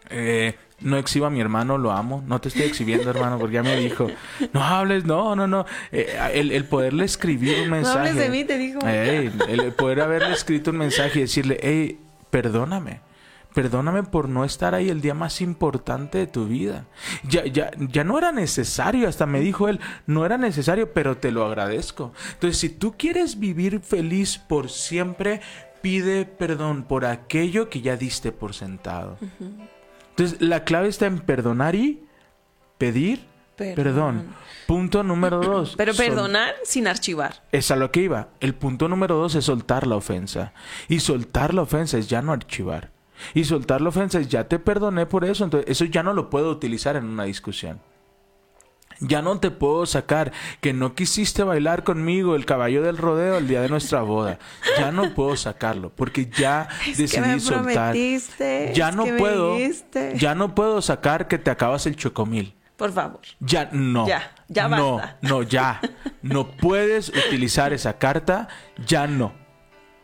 Eh, 0.09 0.57
no 0.81 0.97
exhiba 0.97 1.27
a 1.27 1.29
mi 1.29 1.41
hermano, 1.41 1.77
lo 1.77 1.91
amo. 1.91 2.23
No 2.25 2.39
te 2.41 2.49
estoy 2.49 2.63
exhibiendo, 2.63 3.09
hermano, 3.09 3.37
porque 3.39 3.55
ya 3.55 3.63
me 3.63 3.75
dijo, 3.75 4.07
no 4.53 4.63
hables, 4.63 5.05
no, 5.05 5.35
no, 5.35 5.47
no. 5.47 5.65
Eh, 5.91 6.17
el, 6.33 6.51
el 6.51 6.65
poderle 6.65 7.05
escribir 7.05 7.59
un 7.61 7.69
No 7.69 7.75
mensaje. 7.77 7.99
hables 8.09 8.15
de 8.15 8.29
mí, 8.29 8.43
te 8.45 8.57
digo. 8.57 8.79
Ey, 8.87 9.31
el 9.49 9.73
poder 9.73 10.01
haberle 10.01 10.33
escrito 10.33 10.71
un 10.71 10.77
mensaje 10.77 11.19
y 11.19 11.21
decirle, 11.23 11.59
hey, 11.61 11.99
perdóname. 12.29 13.01
Perdóname 13.53 14.03
por 14.03 14.29
no 14.29 14.45
estar 14.45 14.75
ahí 14.75 14.89
el 14.89 15.01
día 15.01 15.15
más 15.15 15.41
importante 15.41 16.19
de 16.19 16.27
tu 16.27 16.45
vida. 16.45 16.85
Ya, 17.27 17.43
ya, 17.45 17.71
ya 17.79 18.03
no 18.03 18.17
era 18.19 18.31
necesario, 18.31 19.09
hasta 19.09 19.25
me 19.25 19.39
dijo 19.39 19.67
él, 19.67 19.79
no 20.05 20.23
era 20.23 20.37
necesario, 20.37 20.93
pero 20.93 21.17
te 21.17 21.31
lo 21.31 21.43
agradezco. 21.45 22.13
Entonces, 22.33 22.59
si 22.59 22.69
tú 22.69 22.93
quieres 22.95 23.39
vivir 23.39 23.79
feliz 23.79 24.37
por 24.37 24.69
siempre, 24.69 25.41
pide 25.81 26.25
perdón 26.25 26.83
por 26.83 27.05
aquello 27.05 27.69
que 27.69 27.81
ya 27.81 27.97
diste 27.97 28.31
por 28.31 28.53
sentado. 28.53 29.17
Entonces, 30.19 30.41
la 30.47 30.63
clave 30.65 30.87
está 30.89 31.05
en 31.05 31.19
perdonar 31.19 31.75
y 31.75 32.03
pedir 32.77 33.25
Perdón. 33.55 33.75
perdón. 33.75 34.27
Punto 34.67 35.03
número 35.03 35.39
dos. 35.41 35.75
Pero 35.77 35.93
sol- 35.93 36.05
perdonar 36.05 36.53
sin 36.63 36.87
archivar. 36.87 37.41
es 37.51 37.71
a 37.71 37.75
lo 37.75 37.91
que 37.91 38.01
iba. 38.01 38.29
El 38.39 38.53
punto 38.55 38.87
número 38.87 39.15
dos 39.15 39.35
es 39.35 39.45
soltar 39.45 39.87
la 39.87 39.95
ofensa. 39.95 40.53
Y 40.87 40.99
soltar 40.99 41.53
la 41.53 41.61
ofensa 41.63 41.97
es 41.97 42.07
ya 42.09 42.21
no 42.21 42.31
archivar. 42.33 42.91
Y 43.33 43.43
soltar 43.45 43.81
la 43.81 43.89
ofensa 43.89 44.19
es 44.19 44.29
ya 44.29 44.47
te 44.47 44.59
perdoné 44.59 45.05
por 45.05 45.25
eso. 45.25 45.43
Entonces, 45.43 45.69
eso 45.69 45.85
ya 45.85 46.03
no 46.03 46.13
lo 46.13 46.29
puedo 46.29 46.51
utilizar 46.51 46.95
en 46.95 47.05
una 47.05 47.23
discusión. 47.25 47.79
Ya 49.01 49.21
no 49.21 49.39
te 49.39 49.51
puedo 49.51 49.85
sacar 49.85 50.31
que 50.61 50.73
no 50.73 50.93
quisiste 50.93 51.43
bailar 51.43 51.83
conmigo 51.83 52.35
el 52.35 52.45
caballo 52.45 52.81
del 52.81 52.97
rodeo 52.97 53.37
el 53.37 53.47
día 53.47 53.61
de 53.61 53.69
nuestra 53.69 54.01
boda. 54.01 54.39
Ya 54.77 54.91
no 54.91 55.13
puedo 55.13 55.35
sacarlo 55.37 55.91
porque 55.95 56.29
ya 56.29 56.67
Es 56.87 56.97
que 56.97 57.03
decidí 57.03 57.21
me 57.21 57.39
soltar. 57.39 57.95
Ya 58.73 58.91
no 58.91 59.05
que 59.05 59.13
puedo. 59.13 59.57
Ya 60.15 60.35
no 60.35 60.53
puedo 60.55 60.81
sacar 60.81 61.27
que 61.27 61.37
te 61.37 61.49
acabas 61.51 61.85
el 61.85 61.95
chocomil. 61.95 62.55
Por 62.75 62.93
favor. 62.93 63.19
Ya 63.41 63.69
no. 63.73 64.07
Ya, 64.07 64.33
ya 64.47 64.69
no, 64.69 64.95
basta. 64.95 65.17
No, 65.21 65.43
ya. 65.43 65.81
No 66.21 66.51
puedes 66.57 67.09
utilizar 67.09 67.73
esa 67.73 67.97
carta. 67.97 68.47
Ya 68.87 69.05
no. 69.05 69.33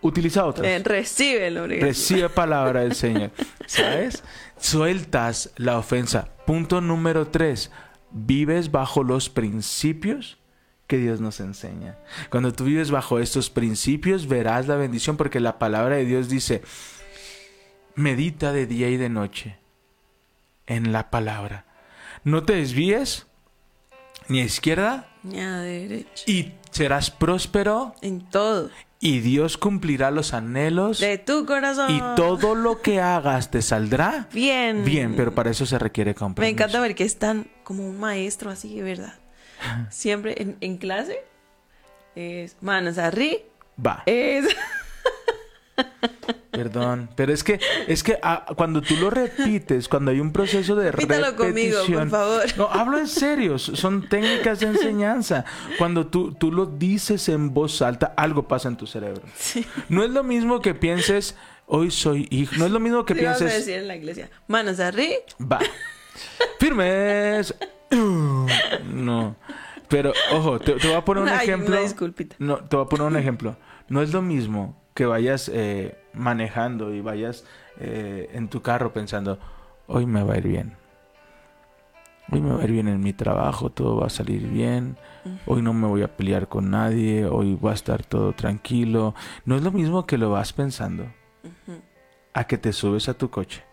Utiliza 0.02 0.46
otra. 0.46 0.70
Eh, 0.70 0.80
recíbelo, 0.84 1.64
Uriel. 1.64 1.82
Recibe 1.82 2.28
palabra 2.36 2.82
del 2.82 2.94
Señor. 2.94 3.32
¿Sabes? 3.66 4.24
sueltas 4.58 5.52
la 5.58 5.78
ofensa. 5.78 6.30
Punto 6.46 6.82
número 6.82 7.28
tres, 7.28 7.72
vives 8.16 8.72
bajo 8.72 9.04
los 9.04 9.30
principios 9.30 10.38
que 10.88 10.98
Dios 10.98 11.20
nos 11.20 11.40
enseña. 11.40 11.98
Cuando 12.30 12.54
tú 12.54 12.64
vives 12.64 12.90
bajo 12.90 13.20
estos 13.20 13.50
principios, 13.50 14.28
verás 14.28 14.68
la 14.68 14.76
bendición 14.78 15.18
porque 15.18 15.40
la 15.40 15.60
palabra 15.60 15.98
de 15.98 16.06
Dios 16.06 16.30
dice, 16.30 16.62
medita 17.96 18.52
de 18.54 18.66
día 18.66 18.90
y 18.90 18.98
de 18.98 19.10
noche 19.10 19.58
en 20.66 20.92
la 20.92 21.10
palabra. 21.10 21.66
No 22.24 22.44
te 22.44 22.54
desvíes 22.54 23.28
ni 24.28 24.40
a 24.42 24.46
izquierda 24.46 25.08
Ni 25.24 25.40
a 25.40 25.60
derecha. 25.60 26.24
y 26.26 26.54
serás 26.72 27.12
próspero 27.12 27.94
En 28.02 28.28
todo. 28.30 28.70
Y 29.06 29.20
Dios 29.20 29.58
cumplirá 29.58 30.10
los 30.12 30.34
anhelos 30.34 31.00
De 31.00 31.18
tu 31.18 31.46
corazón. 31.46 31.90
y 31.96 32.00
todo 32.16 32.56
lo 32.56 32.82
que 32.82 33.00
hagas 33.02 33.52
te 33.52 33.62
saldrá 33.62 34.28
Bien. 34.34 34.84
bien, 34.84 35.16
pero 35.16 35.34
para 35.36 35.52
eso 35.52 35.66
se 35.66 35.78
requiere 35.78 36.16
compromiso. 36.16 36.46
Me 36.46 36.50
encanta 36.52 36.80
ver 36.80 36.96
que 36.96 37.04
es 37.04 37.18
tan 37.18 37.48
como 37.64 37.88
un 37.88 38.00
maestro 38.00 38.50
así, 38.50 38.82
verdad. 38.82 39.14
Siempre 39.90 40.42
en, 40.42 40.58
en 40.62 40.78
clase 40.78 41.20
es 42.16 42.58
manos 42.62 42.98
arriba. 42.98 43.40
Va, 43.86 44.04
Es... 44.06 44.46
perdón, 46.52 47.10
pero 47.16 47.34
es 47.34 47.44
que 47.44 47.60
es 47.88 48.02
que 48.04 48.18
ah, 48.24 48.46
cuando 48.56 48.82
tú 48.82 48.96
lo 48.96 49.10
repites, 49.10 49.90
cuando 49.90 50.12
hay 50.12 50.20
un 50.20 50.32
proceso 50.32 50.76
de 50.76 50.92
Repítalo 50.92 51.36
conmigo, 51.36 51.80
por 51.80 51.88
repetición, 51.90 52.10
favor. 52.10 52.44
No, 52.58 52.70
hablo 52.72 52.98
en 52.98 53.08
serio, 53.08 53.60
son 53.60 54.08
técnicas 54.08 54.60
de 54.62 54.68
enseñanza. 54.68 55.44
Cuando 55.78 56.08
tú, 56.08 56.34
tú 56.34 56.52
lo 56.52 56.66
dices 56.66 57.28
en 57.30 57.54
voz 57.54 57.82
alta, 57.82 58.14
algo 58.16 58.48
pasa 58.48 58.70
en 58.70 58.78
tu 58.78 58.88
cerebro. 58.88 59.24
No 59.90 60.04
es 60.04 60.10
lo 60.12 60.24
mismo 60.24 60.62
que 60.62 60.74
pienses, 60.74 61.36
hoy 61.66 61.92
soy 61.92 62.28
hijo. 62.32 62.56
No 62.58 62.66
es 62.66 62.72
lo 62.72 62.80
mismo 62.80 63.04
que 63.06 63.16
¿Qué 63.16 63.22
ibas 63.24 63.36
a 63.36 63.40
pienses, 63.40 63.66
decir 63.66 63.82
en 63.82 63.88
la 63.88 63.96
iglesia? 63.96 64.30
Manos 64.48 64.80
arriba. 64.80 65.16
va, 65.42 65.60
firmes. 66.60 67.54
No. 68.92 69.36
Pero, 69.88 70.14
ojo, 70.32 70.60
te, 70.60 70.74
te 70.74 70.88
voy 70.88 70.96
a 70.98 71.06
poner 71.06 71.24
un 71.24 71.30
Ay, 71.30 71.48
ejemplo. 71.48 71.68
una 71.76 71.82
disculpita. 71.82 72.36
No, 72.40 72.58
te 72.58 72.76
voy 72.76 72.86
a 72.86 72.90
poner 72.90 73.08
un 73.08 73.18
ejemplo. 73.18 73.56
No 73.88 74.02
es 74.02 74.12
lo 74.12 74.22
mismo 74.22 74.82
que 74.96 75.06
vayas 75.06 75.52
eh, 75.54 75.98
manejando 76.14 76.94
y 76.94 77.02
vayas 77.02 77.46
eh, 77.80 78.30
en 78.34 78.48
tu 78.48 78.62
carro 78.62 78.94
pensando, 78.94 79.38
hoy 79.88 80.06
me 80.06 80.24
va 80.24 80.34
a 80.34 80.38
ir 80.38 80.48
bien. 80.48 80.78
Hoy 82.32 82.42
me 82.42 82.54
va 82.54 82.62
a 82.62 82.64
ir 82.64 82.72
bien 82.72 82.88
en 82.88 83.02
mi 83.02 83.14
trabajo, 83.14 83.70
todo 83.70 83.98
va 83.98 84.08
a 84.08 84.10
salir 84.10 84.48
bien. 84.48 84.98
Hoy 85.46 85.62
no 85.62 85.74
me 85.74 85.86
voy 85.88 86.02
a 86.02 86.16
pelear 86.16 86.48
con 86.48 86.72
nadie, 86.72 87.26
hoy 87.26 87.56
va 87.56 87.72
a 87.72 87.74
estar 87.74 88.04
todo 88.04 88.32
tranquilo. 88.34 89.14
No 89.44 89.58
es 89.58 89.64
lo 89.64 89.72
mismo 89.72 90.08
que 90.08 90.18
lo 90.18 90.32
vas 90.32 90.54
pensando 90.54 91.06
a 92.34 92.46
que 92.46 92.58
te 92.58 92.72
subes 92.72 93.10
a 93.10 93.16
tu 93.16 93.30
coche, 93.30 93.64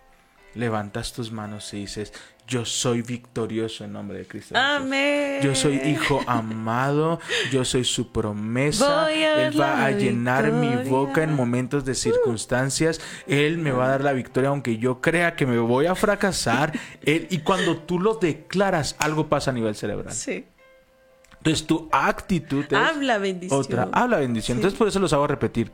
levantas 0.54 1.12
tus 1.12 1.32
manos 1.32 1.72
y 1.74 1.78
dices, 1.78 2.12
yo 2.46 2.64
soy 2.64 3.02
victorioso 3.02 3.84
en 3.84 3.92
nombre 3.92 4.18
de 4.18 4.26
Cristo. 4.26 4.54
Amén. 4.56 5.40
Yo 5.42 5.54
soy 5.54 5.76
hijo 5.76 6.20
amado, 6.26 7.20
yo 7.52 7.64
soy 7.64 7.84
su 7.84 8.10
promesa. 8.12 9.04
Voy 9.04 9.22
a 9.24 9.36
ver 9.36 9.52
Él 9.52 9.60
va 9.60 9.84
a 9.84 9.90
llenar 9.92 10.52
mi 10.52 10.74
boca 10.88 11.22
en 11.22 11.34
momentos 11.34 11.84
de 11.84 11.94
circunstancias. 11.94 13.00
Él 13.26 13.58
me 13.58 13.70
va 13.70 13.86
a 13.86 13.88
dar 13.88 14.04
la 14.04 14.12
victoria 14.12 14.50
aunque 14.50 14.76
yo 14.78 15.00
crea 15.00 15.36
que 15.36 15.46
me 15.46 15.58
voy 15.58 15.86
a 15.86 15.94
fracasar. 15.94 16.72
Él- 17.02 17.26
y 17.30 17.38
cuando 17.38 17.78
tú 17.78 17.98
lo 18.00 18.14
declaras, 18.14 18.96
algo 18.98 19.28
pasa 19.28 19.50
a 19.50 19.54
nivel 19.54 19.74
cerebral. 19.74 20.12
Sí. 20.12 20.44
Entonces 21.38 21.66
tu 21.66 21.88
actitud 21.90 22.64
es 22.68 22.72
Habla 22.72 23.18
bendición. 23.18 23.60
otra. 23.60 23.88
Habla 23.92 24.18
bendición. 24.18 24.56
Sí. 24.56 24.60
Entonces 24.60 24.78
por 24.78 24.88
eso 24.88 24.98
los 25.00 25.12
hago 25.12 25.26
repetir. 25.26 25.70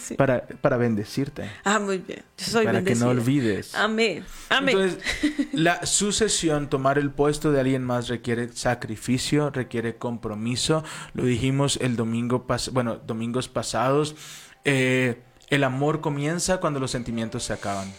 Sí. 0.00 0.14
Para, 0.14 0.46
para 0.46 0.76
bendecirte. 0.76 1.50
Ah, 1.64 1.78
muy 1.78 1.98
bien. 1.98 2.22
Yo 2.38 2.44
soy 2.44 2.64
para 2.64 2.82
que 2.82 2.94
no 2.94 3.08
olvides. 3.08 3.74
Amén. 3.74 4.24
Amén. 4.48 4.78
Entonces, 4.78 5.48
la 5.52 5.84
sucesión, 5.86 6.68
tomar 6.68 6.98
el 6.98 7.10
puesto 7.10 7.52
de 7.52 7.60
alguien 7.60 7.84
más 7.84 8.08
requiere 8.08 8.52
sacrificio, 8.52 9.50
requiere 9.50 9.96
compromiso. 9.96 10.84
Lo 11.14 11.24
dijimos 11.24 11.78
el 11.80 11.96
domingo 11.96 12.46
pas 12.46 12.70
bueno, 12.70 12.96
domingos 12.96 13.48
pasados. 13.48 14.14
Eh, 14.64 15.22
el 15.48 15.64
amor 15.64 16.00
comienza 16.00 16.58
cuando 16.58 16.80
los 16.80 16.90
sentimientos 16.90 17.44
se 17.44 17.52
acaban. 17.52 17.92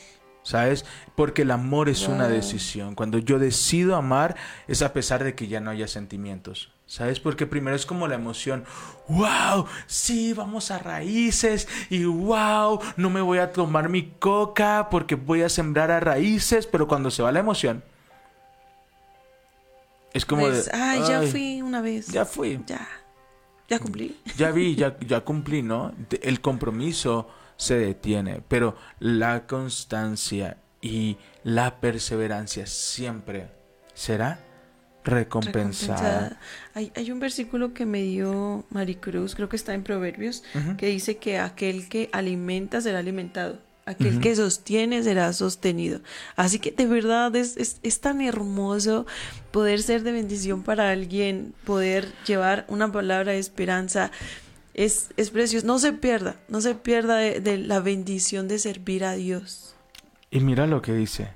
¿Sabes? 0.43 0.85
Porque 1.15 1.41
el 1.41 1.51
amor 1.51 1.89
es 1.89 2.07
una 2.07 2.29
decisión. 2.29 2.95
Cuando 2.95 3.17
yo 3.17 3.37
decido 3.37 3.97
amar 3.97 4.37
es 4.69 4.81
a 4.81 4.93
pesar 4.93 5.25
de 5.25 5.35
que 5.35 5.47
ya 5.47 5.59
no 5.59 5.71
haya 5.71 5.89
sentimientos. 5.89 6.71
¿Sabes? 6.88 7.20
Porque 7.20 7.46
primero 7.46 7.75
es 7.75 7.86
como 7.86 8.08
la 8.08 8.15
emoción. 8.15 8.63
¡Wow! 9.10 9.65
Sí, 9.88 10.34
vamos 10.34 10.72
a 10.72 10.79
raíces. 10.79 11.67
Y 11.89 12.06
¡wow! 12.06 12.79
No 12.96 13.10
me 13.10 13.19
voy 13.21 13.39
a 13.39 13.52
tomar 13.52 13.89
mi 13.89 14.12
coca 14.12 14.88
porque 14.89 15.15
voy 15.15 15.41
a 15.41 15.50
sembrar 15.50 15.91
a 15.91 16.00
raíces. 16.00 16.65
Pero 16.65 16.88
cuando 16.88 17.12
se 17.12 17.21
va 17.21 17.32
la 17.34 17.39
emoción, 17.41 17.84
es 20.13 20.26
como 20.26 20.43
Pues, 20.43 20.65
de. 20.65 20.71
ay, 20.73 21.02
ya 21.08 21.19
"Ay, 21.19 21.30
fui 21.32 21.62
una 21.62 21.82
vez. 21.82 22.08
Ya 22.08 22.26
fui. 22.26 22.60
Ya. 22.65 22.88
Ya 23.69 23.80
cumplí. 23.80 24.17
Ya 24.38 24.52
vi, 24.52 24.76
ya, 24.76 24.97
ya 25.02 25.21
cumplí, 25.21 25.62
¿no? 25.62 25.93
El 26.21 26.39
compromiso 26.39 27.28
se 27.58 27.78
detiene, 27.78 28.41
pero 28.47 28.78
la 29.00 29.45
constancia 29.45 30.58
y 30.82 31.17
la 31.43 31.82
perseverancia 31.82 32.65
siempre 32.65 33.50
será 33.93 34.39
recompensada. 35.08 35.98
recompensada. 36.02 36.39
Hay, 36.76 36.91
hay 36.96 37.12
un 37.12 37.20
versículo 37.20 37.74
que 37.74 37.86
me 37.86 38.04
dio 38.04 38.65
Maricruz, 38.70 39.34
creo 39.34 39.50
que 39.50 39.56
está 39.56 39.74
en 39.74 39.84
Proverbios, 39.84 40.43
que 40.78 40.88
dice 40.88 41.17
que 41.17 41.39
aquel 41.39 41.89
que 41.89 42.10
alimenta 42.12 42.82
será 42.82 43.00
alimentado. 43.00 43.65
Aquel 43.86 44.20
que 44.20 44.36
sostiene 44.36 45.02
será 45.02 45.32
sostenido. 45.32 46.02
Así 46.36 46.60
que 46.60 46.72
de 46.72 46.86
verdad 46.86 47.34
es, 47.38 47.56
es, 47.56 47.80
es 47.84 48.02
tan 48.02 48.20
hermoso 48.20 49.06
poder 49.52 49.82
ser 49.82 50.04
de 50.04 50.12
bendición 50.12 50.62
para 50.62 50.91
alguien, 50.91 51.54
poder 51.63 52.12
llevar 52.26 52.65
una 52.67 52.91
palabra 52.91 53.32
de 53.32 53.39
esperanza. 53.39 54.12
Es, 54.74 55.12
es 55.15 55.30
precioso. 55.30 55.65
No 55.65 55.80
se 55.80 55.93
pierda, 55.93 56.36
no 56.50 56.60
se 56.60 56.76
pierda 56.76 57.15
de, 57.15 57.39
de 57.39 57.58
la 57.58 57.80
bendición 57.80 58.50
de 58.50 58.60
servir 58.60 59.06
a 59.06 59.13
Dios. 59.13 59.74
Y 60.32 60.41
mira 60.41 60.67
lo 60.67 60.82
que 60.82 60.93
dice. 60.93 61.30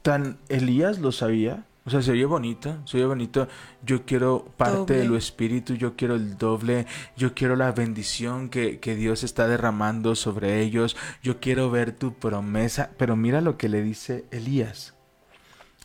Tan 0.00 0.38
Elías 0.48 1.00
lo 1.00 1.12
sabía. 1.12 1.66
O 1.86 1.90
sea, 1.90 2.02
se 2.02 2.10
oye 2.10 2.24
bonito, 2.24 2.84
se 2.84 2.96
oye 2.96 3.06
bonito. 3.06 3.46
Yo 3.82 4.04
quiero 4.04 4.44
parte 4.56 4.94
de 4.94 5.04
lo 5.04 5.16
espíritu, 5.16 5.74
yo 5.74 5.94
quiero 5.94 6.16
el 6.16 6.36
doble, 6.36 6.86
yo 7.16 7.32
quiero 7.32 7.54
la 7.54 7.70
bendición 7.70 8.48
que, 8.48 8.80
que 8.80 8.96
Dios 8.96 9.22
está 9.22 9.46
derramando 9.46 10.16
sobre 10.16 10.60
ellos, 10.60 10.96
yo 11.22 11.38
quiero 11.38 11.70
ver 11.70 11.92
tu 11.92 12.14
promesa. 12.14 12.90
Pero 12.98 13.14
mira 13.14 13.40
lo 13.40 13.56
que 13.56 13.68
le 13.68 13.82
dice 13.82 14.24
Elías. 14.32 14.94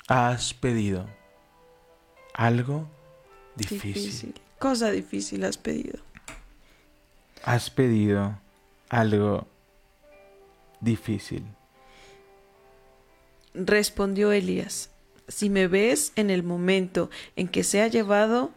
Has 0.07 0.55
pedido 0.55 1.07
algo 2.33 2.89
difícil. 3.55 3.93
Difícil. 3.93 4.33
Cosa 4.57 4.89
difícil 4.91 5.43
has 5.43 5.57
pedido. 5.57 5.99
Has 7.43 7.69
pedido 7.69 8.39
algo 8.89 9.47
difícil. 10.79 11.43
Respondió 13.53 14.31
Elías, 14.31 14.89
si 15.31 15.49
me 15.49 15.67
ves 15.67 16.11
en 16.15 16.29
el 16.29 16.43
momento 16.43 17.09
en 17.35 17.47
que 17.47 17.63
sea 17.63 17.87
llevado 17.87 18.51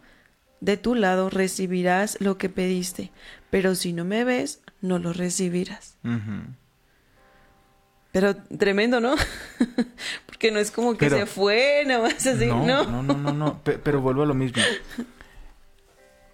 de 0.61 0.77
tu 0.77 0.95
lado, 0.95 1.29
recibirás 1.29 2.17
lo 2.21 2.37
que 2.37 2.49
pediste, 2.49 3.11
pero 3.49 3.75
si 3.75 3.93
no 3.93 4.05
me 4.05 4.23
ves, 4.23 4.61
no 4.81 4.99
lo 4.99 5.13
recibirás. 5.13 5.97
Pero 8.11 8.35
tremendo, 8.35 9.01
¿no? 9.01 9.15
Porque 10.25 10.51
no 10.51 10.59
es 10.59 10.71
como 10.71 10.93
que 10.93 11.05
Pero- 11.07 11.17
se 11.17 11.25
fue, 11.25 11.83
nada 11.85 12.03
más 12.03 12.25
así, 12.25 12.45
no, 12.45 12.65
¿no? 12.65 12.83
no, 12.85 13.03
no, 13.03 13.13
no, 13.13 13.33
no. 13.33 13.63
Pe- 13.63 13.77
Pero 13.77 13.99
vuelvo 14.01 14.23
a 14.23 14.25
lo 14.25 14.33
mismo. 14.33 14.61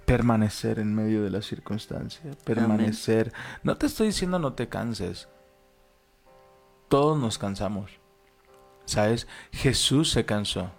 Permanecer 0.05 0.77
en 0.79 0.93
medio 0.93 1.23
de 1.23 1.29
la 1.29 1.41
circunstancia. 1.41 2.21
Permanecer. 2.43 3.31
No 3.63 3.77
te 3.77 3.85
estoy 3.85 4.07
diciendo 4.07 4.37
no 4.39 4.53
te 4.53 4.67
canses. 4.67 5.27
Todos 6.89 7.17
nos 7.17 7.37
cansamos. 7.37 7.91
¿Sabes? 8.91 9.25
Jesús 9.53 10.11
se 10.11 10.25
cansó. 10.25 10.69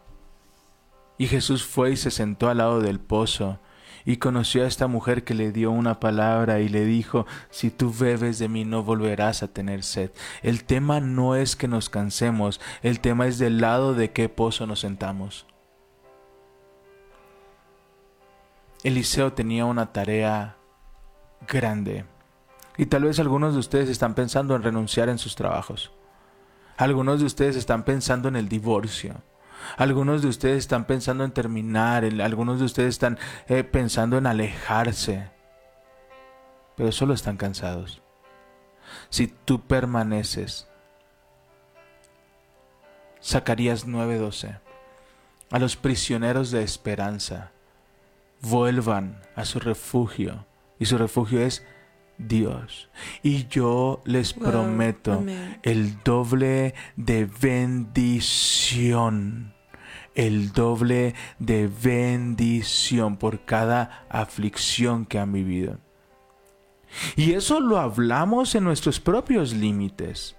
Y 1.17 1.29
Jesús 1.29 1.65
fue 1.65 1.93
y 1.93 1.97
se 1.97 2.11
sentó 2.11 2.51
al 2.51 2.59
lado 2.59 2.83
del 2.83 3.01
pozo 3.01 3.59
y 4.05 4.19
conoció 4.19 4.65
a 4.65 4.67
esta 4.67 4.87
mujer 4.87 5.25
que 5.25 5.33
le 5.33 5.51
dio 5.51 5.71
una 5.71 5.99
palabra 5.99 6.61
y 6.61 6.69
le 6.69 6.85
dijo, 6.85 7.25
si 7.49 7.71
tú 7.71 7.91
bebes 7.91 8.39
de 8.39 8.51
mí 8.51 8.67
no 8.67 8.83
volverás 8.83 9.43
a 9.43 9.49
tener 9.49 9.83
sed. 9.83 10.11
El 10.43 10.65
tema 10.65 11.01
no 11.01 11.37
es 11.37 11.57
que 11.57 11.69
nos 11.69 11.89
cansemos, 11.89 12.61
el 12.83 13.01
tema 13.01 13.27
es 13.27 13.39
del 13.39 13.63
lado 13.63 13.95
de 13.95 14.13
qué 14.13 14.29
pozo 14.29 14.67
nos 14.67 14.81
sentamos. 14.81 15.47
Eliseo 18.85 19.33
tenía 19.33 19.65
una 19.65 19.91
tarea 19.91 20.59
grande 21.49 22.05
y 22.77 22.85
tal 22.85 23.05
vez 23.05 23.19
algunos 23.21 23.55
de 23.55 23.61
ustedes 23.61 23.89
están 23.89 24.15
pensando 24.15 24.55
en 24.55 24.63
renunciar 24.63 25.09
en 25.09 25.17
sus 25.17 25.35
trabajos. 25.35 25.93
Algunos 26.77 27.21
de 27.21 27.27
ustedes 27.27 27.57
están 27.57 27.85
pensando 27.85 28.29
en 28.29 28.37
el 28.37 28.49
divorcio. 28.49 29.23
Algunos 29.77 30.23
de 30.23 30.29
ustedes 30.29 30.59
están 30.59 30.87
pensando 30.87 31.25
en 31.25 31.33
terminar. 31.33 32.05
Algunos 32.05 32.59
de 32.59 32.65
ustedes 32.65 32.91
están 32.91 33.19
eh, 33.49 33.65
pensando 33.65 34.19
en 34.19 34.27
alejarse. 34.27 35.31
Pero 36.77 36.93
solo 36.93 37.15
están 37.15 37.37
cansados. 37.37 38.03
Si 39.09 39.29
tú 39.29 39.61
permaneces 39.61 40.69
Zacarías 43.23 43.87
9:12. 43.87 44.59
A 45.51 45.59
los 45.59 45.77
prisioneros 45.77 46.51
de 46.51 46.63
esperanza, 46.63 47.53
vuelvan 48.41 49.21
a 49.37 49.45
su 49.45 49.61
refugio. 49.61 50.47
Y 50.79 50.87
su 50.87 50.99
refugio 50.99 51.41
es 51.41 51.65
Dios. 52.19 52.89
Y 53.23 53.47
yo 53.49 54.01
les 54.05 54.35
Wow, 54.35 54.51
prometo 54.51 55.13
amén. 55.15 55.59
el 55.63 56.03
doble 56.03 56.75
de 56.97 57.25
bendición. 58.23 59.55
El 60.15 60.53
doble 60.53 61.15
de 61.39 61.69
bendición 61.69 63.17
por 63.17 63.45
cada 63.45 64.05
aflicción 64.11 65.07
que 65.07 65.19
han 65.19 65.33
vivido. 65.33 65.79
Y 67.17 67.33
eso 67.33 67.61
lo 67.61 67.79
hablamos 67.79 68.55
en 68.55 68.65
nuestros 68.65 69.01
propios 69.01 69.55
límites. 69.55 70.37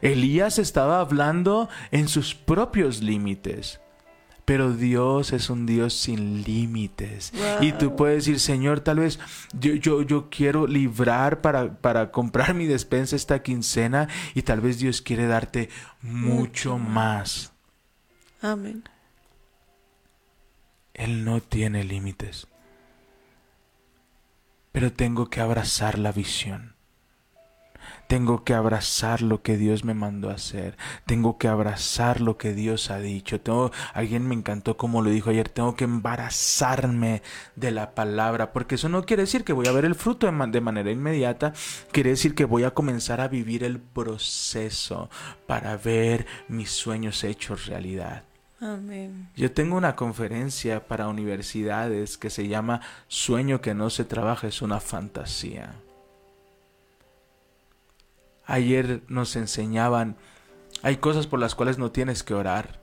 Elías 0.00 0.58
estaba 0.60 1.00
hablando 1.00 1.68
en 1.90 2.06
sus 2.08 2.34
propios 2.34 3.02
límites. 3.02 3.80
Pero 4.46 4.72
Dios 4.72 5.32
es 5.32 5.50
un 5.50 5.66
Dios 5.66 5.92
sin 5.92 6.42
límites. 6.44 7.32
Y 7.60 7.72
tú 7.72 7.96
puedes 7.96 8.24
decir, 8.24 8.40
Señor, 8.40 8.80
tal 8.80 9.00
vez 9.00 9.18
yo, 9.52 9.74
yo, 9.74 10.02
yo 10.02 10.30
quiero 10.30 10.68
librar 10.68 11.42
para, 11.42 11.74
para 11.80 12.12
comprar 12.12 12.54
mi 12.54 12.66
despensa 12.66 13.16
esta 13.16 13.42
quincena 13.42 14.08
y 14.34 14.42
tal 14.42 14.60
vez 14.60 14.78
Dios 14.78 15.02
quiere 15.02 15.26
darte 15.26 15.68
mucho 16.00 16.46
Mucho 16.46 16.78
más. 16.78 17.52
Amén. 18.40 18.84
Él 20.94 21.24
no 21.24 21.40
tiene 21.40 21.82
límites. 21.82 22.46
Pero 24.70 24.92
tengo 24.92 25.28
que 25.28 25.40
abrazar 25.40 25.98
la 25.98 26.12
visión. 26.12 26.75
Tengo 28.06 28.44
que 28.44 28.54
abrazar 28.54 29.22
lo 29.22 29.42
que 29.42 29.56
Dios 29.56 29.84
me 29.84 29.94
mandó 29.94 30.30
a 30.30 30.34
hacer. 30.34 30.76
Tengo 31.06 31.38
que 31.38 31.48
abrazar 31.48 32.20
lo 32.20 32.36
que 32.38 32.52
Dios 32.54 32.90
ha 32.90 32.98
dicho. 32.98 33.40
Tengo, 33.40 33.72
alguien 33.94 34.26
me 34.28 34.34
encantó 34.34 34.76
como 34.76 35.02
lo 35.02 35.10
dijo 35.10 35.30
ayer. 35.30 35.48
Tengo 35.48 35.74
que 35.74 35.84
embarazarme 35.84 37.22
de 37.56 37.70
la 37.72 37.94
palabra. 37.94 38.52
Porque 38.52 38.76
eso 38.76 38.88
no 38.88 39.04
quiere 39.04 39.22
decir 39.24 39.44
que 39.44 39.52
voy 39.52 39.66
a 39.66 39.72
ver 39.72 39.84
el 39.84 39.94
fruto 39.94 40.26
de, 40.26 40.32
man- 40.32 40.52
de 40.52 40.60
manera 40.60 40.90
inmediata. 40.90 41.52
Quiere 41.92 42.10
decir 42.10 42.34
que 42.34 42.44
voy 42.44 42.64
a 42.64 42.72
comenzar 42.72 43.20
a 43.20 43.28
vivir 43.28 43.64
el 43.64 43.80
proceso 43.80 45.10
para 45.46 45.76
ver 45.76 46.26
mis 46.48 46.70
sueños 46.70 47.24
hechos 47.24 47.66
realidad. 47.66 48.22
Amén. 48.60 49.28
Yo 49.36 49.52
tengo 49.52 49.76
una 49.76 49.96
conferencia 49.96 50.86
para 50.86 51.08
universidades 51.08 52.16
que 52.16 52.30
se 52.30 52.48
llama 52.48 52.80
Sueño 53.06 53.60
que 53.60 53.74
no 53.74 53.90
se 53.90 54.04
trabaja 54.06 54.46
es 54.46 54.62
una 54.62 54.80
fantasía. 54.80 55.74
Ayer 58.46 59.02
nos 59.08 59.36
enseñaban, 59.36 60.16
hay 60.82 60.96
cosas 60.98 61.26
por 61.26 61.40
las 61.40 61.54
cuales 61.54 61.78
no 61.78 61.90
tienes 61.90 62.22
que 62.22 62.34
orar, 62.34 62.80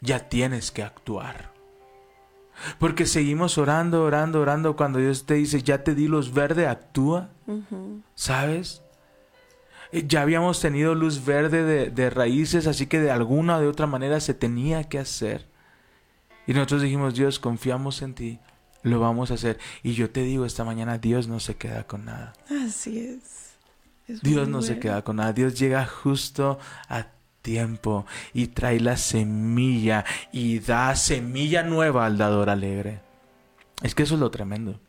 ya 0.00 0.28
tienes 0.28 0.70
que 0.70 0.82
actuar. 0.82 1.50
Porque 2.78 3.06
seguimos 3.06 3.56
orando, 3.56 4.04
orando, 4.04 4.40
orando 4.40 4.76
cuando 4.76 4.98
Dios 4.98 5.24
te 5.24 5.34
dice, 5.34 5.62
ya 5.62 5.82
te 5.82 5.94
di 5.94 6.08
luz 6.08 6.32
verde, 6.34 6.66
actúa. 6.66 7.30
¿Sabes? 8.14 8.82
Eh, 9.92 10.04
Ya 10.06 10.20
habíamos 10.22 10.60
tenido 10.60 10.94
luz 10.94 11.24
verde 11.24 11.64
de, 11.64 11.90
de 11.90 12.10
raíces, 12.10 12.66
así 12.66 12.86
que 12.86 13.00
de 13.00 13.10
alguna 13.10 13.56
o 13.56 13.60
de 13.60 13.66
otra 13.68 13.86
manera 13.86 14.20
se 14.20 14.34
tenía 14.34 14.84
que 14.84 14.98
hacer. 14.98 15.46
Y 16.46 16.52
nosotros 16.52 16.82
dijimos, 16.82 17.14
Dios, 17.14 17.38
confiamos 17.38 18.02
en 18.02 18.14
ti, 18.14 18.40
lo 18.82 19.00
vamos 19.00 19.30
a 19.30 19.34
hacer. 19.34 19.58
Y 19.82 19.94
yo 19.94 20.10
te 20.10 20.22
digo 20.22 20.44
esta 20.44 20.64
mañana, 20.64 20.98
Dios 20.98 21.28
no 21.28 21.40
se 21.40 21.56
queda 21.56 21.84
con 21.86 22.04
nada. 22.04 22.34
Así 22.66 22.98
es. 22.98 23.49
Es 24.10 24.22
Dios 24.22 24.48
no 24.48 24.62
se 24.62 24.78
queda 24.78 25.02
con 25.02 25.16
nada. 25.16 25.32
Dios 25.32 25.58
llega 25.58 25.86
justo 25.86 26.58
a 26.88 27.06
tiempo 27.42 28.06
y 28.32 28.48
trae 28.48 28.80
la 28.80 28.96
semilla 28.96 30.04
y 30.32 30.58
da 30.58 30.94
semilla 30.96 31.62
nueva 31.62 32.06
al 32.06 32.18
dador 32.18 32.50
alegre. 32.50 33.00
Es 33.82 33.94
que 33.94 34.02
eso 34.02 34.14
es 34.14 34.20
lo 34.20 34.30
tremendo. 34.30 34.80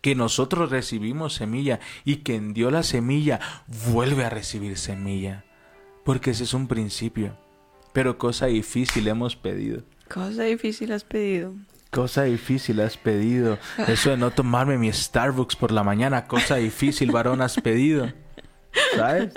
Que 0.00 0.14
nosotros 0.14 0.70
recibimos 0.70 1.34
semilla 1.34 1.80
y 2.04 2.18
quien 2.18 2.52
dio 2.52 2.70
la 2.70 2.82
semilla 2.82 3.40
vuelve 3.88 4.24
a 4.24 4.30
recibir 4.30 4.76
semilla. 4.76 5.44
Porque 6.04 6.30
ese 6.30 6.44
es 6.44 6.54
un 6.54 6.66
principio. 6.66 7.38
Pero 7.92 8.18
cosa 8.18 8.46
difícil 8.46 9.06
hemos 9.08 9.36
pedido. 9.36 9.82
Cosa 10.12 10.42
difícil 10.42 10.92
has 10.92 11.04
pedido. 11.04 11.54
Cosa 11.94 12.24
difícil 12.24 12.80
has 12.80 12.96
pedido. 12.96 13.56
Eso 13.86 14.10
de 14.10 14.16
no 14.16 14.32
tomarme 14.32 14.78
mi 14.78 14.92
Starbucks 14.92 15.54
por 15.54 15.70
la 15.70 15.84
mañana. 15.84 16.26
Cosa 16.26 16.56
difícil, 16.56 17.12
varón, 17.12 17.40
has 17.40 17.54
pedido. 17.54 18.12
¿Sabes? 18.96 19.32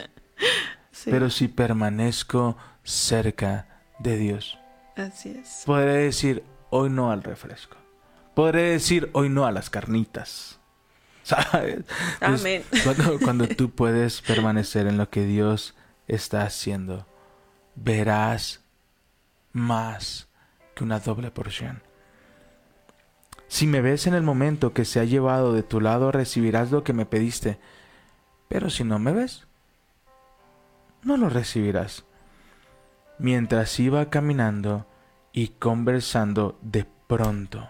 Sí, 0.92 1.12
Pero 1.12 1.30
si 1.30 1.48
permanezco 1.48 2.58
cerca 2.84 3.68
de 4.00 4.18
Dios, 4.18 4.58
así 4.96 5.30
es. 5.30 5.62
podré 5.66 5.94
decir 5.98 6.44
hoy 6.72 6.90
no 6.90 7.12
al 7.12 7.22
refresco. 7.22 7.78
Podré 8.34 8.72
decir 8.72 9.12
hoy 9.14 9.30
no 9.30 9.46
a 9.46 9.52
las 9.52 9.70
carnitas. 9.70 10.60
¿Sabes? 11.24 11.86
Amén. 12.20 12.64
Cuando, 12.84 13.20
cuando 13.20 13.48
tú 13.48 13.70
puedes 13.70 14.22
permanecer 14.22 14.88
en 14.88 14.98
lo 14.98 15.12
que 15.12 15.26
Dios 15.26 15.76
está 16.08 16.42
haciendo, 16.42 17.06
verás 17.76 18.62
más 19.54 20.28
que 20.74 20.84
una 20.84 21.00
doble 21.00 21.30
porción. 21.30 21.87
Si 23.48 23.68
me 23.68 23.82
ves 23.82 24.08
en 24.08 24.14
el 24.14 24.24
momento 24.24 24.74
que 24.74 24.86
se 24.86 25.00
ha 25.00 25.04
llevado 25.04 25.54
de 25.54 25.64
tu 25.64 25.82
lado, 25.82 26.12
recibirás 26.12 26.72
lo 26.72 26.84
que 26.84 26.94
me 26.94 27.06
pediste. 27.06 27.60
Pero 28.48 28.70
si 28.70 28.84
no 28.84 29.00
me 29.00 29.14
ves, 29.14 29.48
no 31.04 31.18
lo 31.18 31.30
recibirás. 31.30 32.04
Mientras 33.20 33.80
iba 33.80 34.10
caminando 34.10 34.86
y 35.32 35.50
conversando, 35.50 36.58
de 36.62 36.86
pronto 37.08 37.70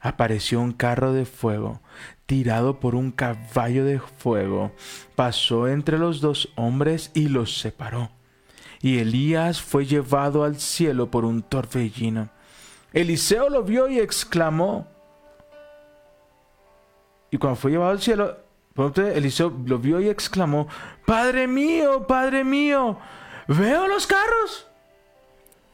apareció 0.00 0.60
un 0.60 0.72
carro 0.72 1.12
de 1.12 1.24
fuego 1.24 1.80
tirado 2.26 2.80
por 2.80 2.94
un 2.94 3.12
caballo 3.12 3.84
de 3.84 4.00
fuego, 4.00 4.72
pasó 5.14 5.68
entre 5.68 5.98
los 5.98 6.20
dos 6.20 6.50
hombres 6.56 7.10
y 7.14 7.28
los 7.28 7.58
separó. 7.58 8.10
Y 8.82 8.98
Elías 8.98 9.62
fue 9.62 9.86
llevado 9.86 10.44
al 10.44 10.60
cielo 10.60 11.10
por 11.10 11.24
un 11.24 11.42
torbellino. 11.42 12.28
Eliseo 12.92 13.48
lo 13.48 13.62
vio 13.62 13.88
y 13.88 13.98
exclamó. 13.98 14.88
Y 17.30 17.38
cuando 17.38 17.56
fue 17.56 17.72
llevado 17.72 17.90
al 17.90 18.00
cielo, 18.00 18.36
pronto 18.74 19.06
Eliseo 19.06 19.52
lo 19.66 19.78
vio 19.78 20.00
y 20.00 20.08
exclamó, 20.08 20.68
Padre 21.04 21.46
mío, 21.46 22.06
Padre 22.06 22.44
mío, 22.44 22.98
veo 23.48 23.88
los 23.88 24.06
carros. 24.06 24.66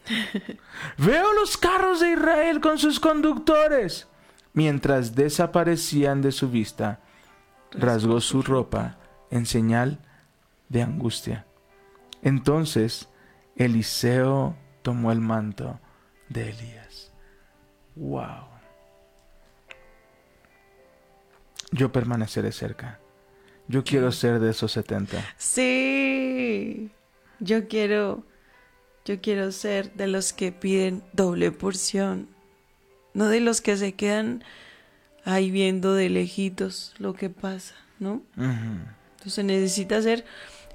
Veo 0.98 1.32
los 1.34 1.56
carros 1.56 2.00
de 2.00 2.12
Israel 2.12 2.60
con 2.60 2.76
sus 2.76 2.98
conductores. 2.98 4.08
Mientras 4.52 5.14
desaparecían 5.14 6.20
de 6.22 6.32
su 6.32 6.50
vista, 6.50 7.00
rasgó 7.70 8.20
su 8.20 8.42
ropa 8.42 8.98
en 9.30 9.46
señal 9.46 9.98
de 10.68 10.82
angustia. 10.82 11.46
Entonces 12.22 13.08
Eliseo 13.56 14.56
tomó 14.82 15.12
el 15.12 15.20
manto 15.20 15.78
de 16.28 16.50
Elías. 16.50 17.12
Wow. 17.94 18.51
Yo 21.72 21.90
permaneceré 21.90 22.52
cerca. 22.52 23.00
Yo 23.68 23.84
quiero 23.84 24.12
ser 24.12 24.38
de 24.38 24.50
esos 24.50 24.72
70. 24.72 25.24
Sí. 25.38 26.90
Yo 27.40 27.66
quiero, 27.66 28.24
yo 29.04 29.20
quiero 29.20 29.50
ser 29.50 29.92
de 29.94 30.06
los 30.06 30.32
que 30.32 30.52
piden 30.52 31.02
doble 31.12 31.50
porción, 31.50 32.28
no 33.14 33.28
de 33.28 33.40
los 33.40 33.60
que 33.60 33.76
se 33.76 33.94
quedan 33.94 34.44
ahí 35.24 35.50
viendo 35.50 35.94
de 35.94 36.08
lejitos 36.08 36.94
lo 36.98 37.14
que 37.14 37.30
pasa, 37.30 37.74
¿no? 37.98 38.22
Entonces 39.16 39.44
necesita 39.44 40.00
ser 40.02 40.24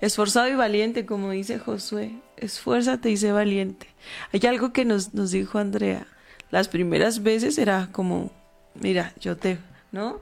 esforzado 0.01 0.49
y 0.49 0.55
valiente, 0.55 1.05
como 1.05 1.31
dice 1.31 1.59
Josué. 1.59 2.19
Esfuérzate 2.35 3.09
y 3.11 3.17
sé 3.17 3.31
valiente. 3.31 3.87
Hay 4.33 4.45
algo 4.47 4.73
que 4.73 4.85
nos, 4.85 5.13
nos 5.13 5.31
dijo 5.31 5.57
Andrea. 5.57 6.07
Las 6.51 6.67
primeras 6.67 7.23
veces 7.23 7.57
era 7.57 7.89
como, 7.91 8.31
mira, 8.75 9.13
yo 9.19 9.37
te, 9.37 9.57
¿no? 9.91 10.21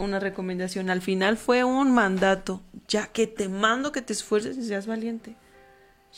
Una 0.00 0.18
recomendación. 0.18 0.90
Al 0.90 1.02
final 1.02 1.36
fue 1.36 1.64
un 1.64 1.92
mandato. 1.92 2.62
Ya 2.88 3.06
que 3.06 3.26
te 3.26 3.48
mando 3.48 3.92
que 3.92 4.02
te 4.02 4.12
esfuerces 4.12 4.56
y 4.56 4.64
seas 4.64 4.86
valiente. 4.86 5.36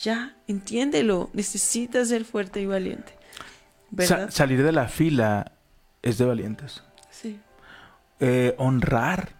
Ya, 0.01 0.35
entiéndelo. 0.47 1.29
Necesitas 1.33 2.09
ser 2.09 2.25
fuerte 2.25 2.61
y 2.61 2.65
valiente. 2.65 3.13
Salir 4.29 4.63
de 4.63 4.71
la 4.71 4.87
fila 4.87 5.51
es 6.01 6.17
de 6.17 6.25
valientes. 6.25 6.83
sí. 7.09 7.39
Eh, 8.19 8.55
honrar 8.57 9.33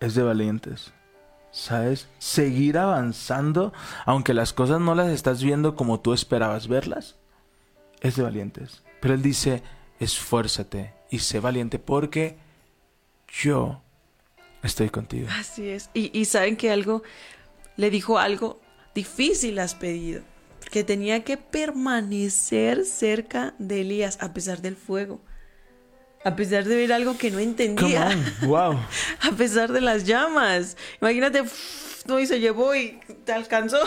es 0.00 0.14
de 0.14 0.22
valientes. 0.22 0.92
¿Sabes? 1.52 2.08
Seguir 2.18 2.76
avanzando, 2.76 3.72
aunque 4.04 4.34
las 4.34 4.52
cosas 4.52 4.80
no 4.80 4.94
las 4.94 5.08
estás 5.08 5.42
viendo 5.42 5.76
como 5.76 6.00
tú 6.00 6.12
esperabas 6.12 6.66
verlas, 6.66 7.16
es 8.00 8.16
de 8.16 8.24
valientes. 8.24 8.82
Pero 9.00 9.14
él 9.14 9.22
dice, 9.22 9.62
esfuérzate 10.00 10.92
y 11.08 11.20
sé 11.20 11.40
valiente 11.40 11.78
porque 11.78 12.36
yo 13.42 13.82
estoy 14.62 14.90
contigo. 14.90 15.28
Así 15.30 15.68
es. 15.68 15.90
Y, 15.94 16.16
y 16.18 16.24
saben 16.24 16.56
que 16.56 16.70
algo, 16.70 17.02
le 17.76 17.90
dijo 17.90 18.18
algo 18.18 18.60
difícil 18.96 19.58
has 19.58 19.74
pedido. 19.74 20.22
que 20.70 20.82
tenía 20.82 21.22
que 21.22 21.36
permanecer 21.36 22.84
cerca 22.84 23.54
de 23.58 23.82
Elías 23.82 24.18
a 24.20 24.32
pesar 24.34 24.62
del 24.62 24.74
fuego, 24.74 25.20
a 26.24 26.34
pesar 26.34 26.64
de 26.64 26.74
ver 26.74 26.92
algo 26.92 27.16
que 27.16 27.30
no 27.30 27.38
entendía, 27.38 28.10
wow. 28.40 28.76
a 29.20 29.30
pesar 29.36 29.70
de 29.70 29.80
las 29.80 30.04
llamas. 30.04 30.76
Imagínate, 31.00 31.44
no, 32.06 32.18
y 32.18 32.26
se 32.26 32.40
llevó 32.40 32.74
y 32.74 32.98
te 33.24 33.32
alcanzó. 33.32 33.78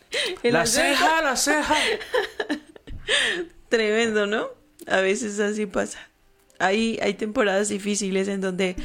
el 0.42 0.52
La 0.52 0.66
ceja, 0.66 1.22
la 1.22 1.36
ceja. 1.36 1.76
Tremendo, 3.70 4.26
¿no? 4.26 4.48
A 4.86 5.00
veces 5.00 5.40
así 5.40 5.64
pasa. 5.64 5.98
Hay, 6.58 6.98
hay 7.02 7.14
temporadas 7.14 7.68
difíciles 7.68 8.28
en 8.28 8.40
donde 8.40 8.76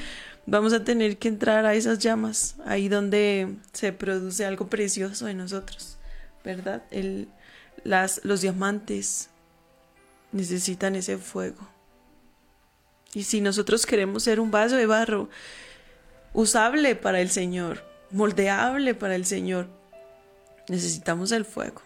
vamos 0.46 0.74
a 0.74 0.84
tener 0.84 1.18
que 1.18 1.28
entrar 1.28 1.66
a 1.66 1.74
esas 1.74 2.00
llamas, 2.00 2.56
ahí 2.66 2.90
donde 2.90 3.56
se 3.72 3.94
produce 3.94 4.46
algo 4.46 4.68
precioso 4.68 5.28
en 5.28 5.38
nosotros, 5.38 5.98
¿verdad? 6.44 6.84
El, 6.92 7.30
las, 7.84 8.22
los 8.24 8.42
diamantes 8.42 9.30
necesitan 10.32 10.96
ese 10.96 11.18
fuego. 11.18 11.68
Y 13.14 13.24
si 13.24 13.42
nosotros 13.42 13.86
queremos 13.86 14.24
ser 14.24 14.40
un 14.40 14.52
vaso 14.52 14.76
de 14.76 14.86
barro 14.86 15.30
usable 16.34 16.96
para 16.96 17.22
el 17.22 17.30
Señor, 17.30 17.84
moldeable 18.10 18.96
para 18.96 19.16
el 19.16 19.26
Señor, 19.26 19.68
necesitamos 20.68 21.32
el 21.32 21.46
fuego. 21.46 21.82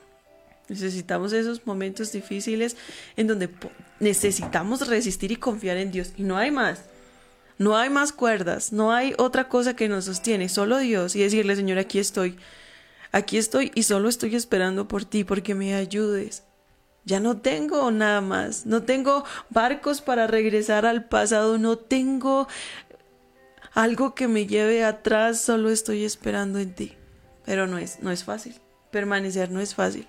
Necesitamos 0.70 1.32
esos 1.32 1.66
momentos 1.66 2.12
difíciles 2.12 2.76
en 3.16 3.28
donde 3.28 3.50
necesitamos 4.00 4.88
resistir 4.88 5.32
y 5.32 5.38
confiar 5.38 5.78
en 5.78 5.92
Dios. 5.92 6.12
Y 6.18 6.24
no 6.24 6.38
hay 6.38 6.52
más. 6.52 6.82
No 7.58 7.78
hay 7.78 7.90
más 7.90 8.12
cuerdas. 8.12 8.74
No 8.74 8.92
hay 8.92 9.14
otra 9.18 9.48
cosa 9.48 9.76
que 9.76 9.88
nos 9.88 10.06
sostiene. 10.06 10.50
Solo 10.50 10.78
Dios. 10.80 11.16
Y 11.16 11.22
decirle, 11.22 11.56
Señor, 11.56 11.78
aquí 11.78 12.00
estoy. 12.00 12.38
Aquí 13.14 13.38
estoy 13.38 13.72
y 13.76 13.84
solo 13.84 14.10
estoy 14.10 14.36
esperando 14.36 14.88
por 14.88 15.06
ti 15.06 15.24
porque 15.24 15.56
me 15.56 15.74
ayudes. 15.74 16.44
Ya 17.06 17.22
no 17.22 17.38
tengo 17.38 17.90
nada 17.90 18.20
más. 18.20 18.66
No 18.66 18.84
tengo 18.84 19.24
barcos 19.50 20.02
para 20.02 20.28
regresar 20.28 20.86
al 20.86 21.06
pasado. 21.06 21.58
No 21.58 21.78
tengo 21.78 22.50
algo 23.74 24.16
que 24.16 24.28
me 24.28 24.46
lleve 24.48 24.84
atrás. 24.84 25.40
Solo 25.40 25.70
estoy 25.70 26.04
esperando 26.04 26.60
en 26.60 26.76
ti. 26.76 26.94
Pero 27.46 27.68
no 27.68 27.78
es, 27.78 28.02
no 28.02 28.12
es 28.12 28.26
fácil. 28.26 28.60
Permanecer 28.92 29.50
no 29.50 29.62
es 29.62 29.74
fácil 29.74 30.06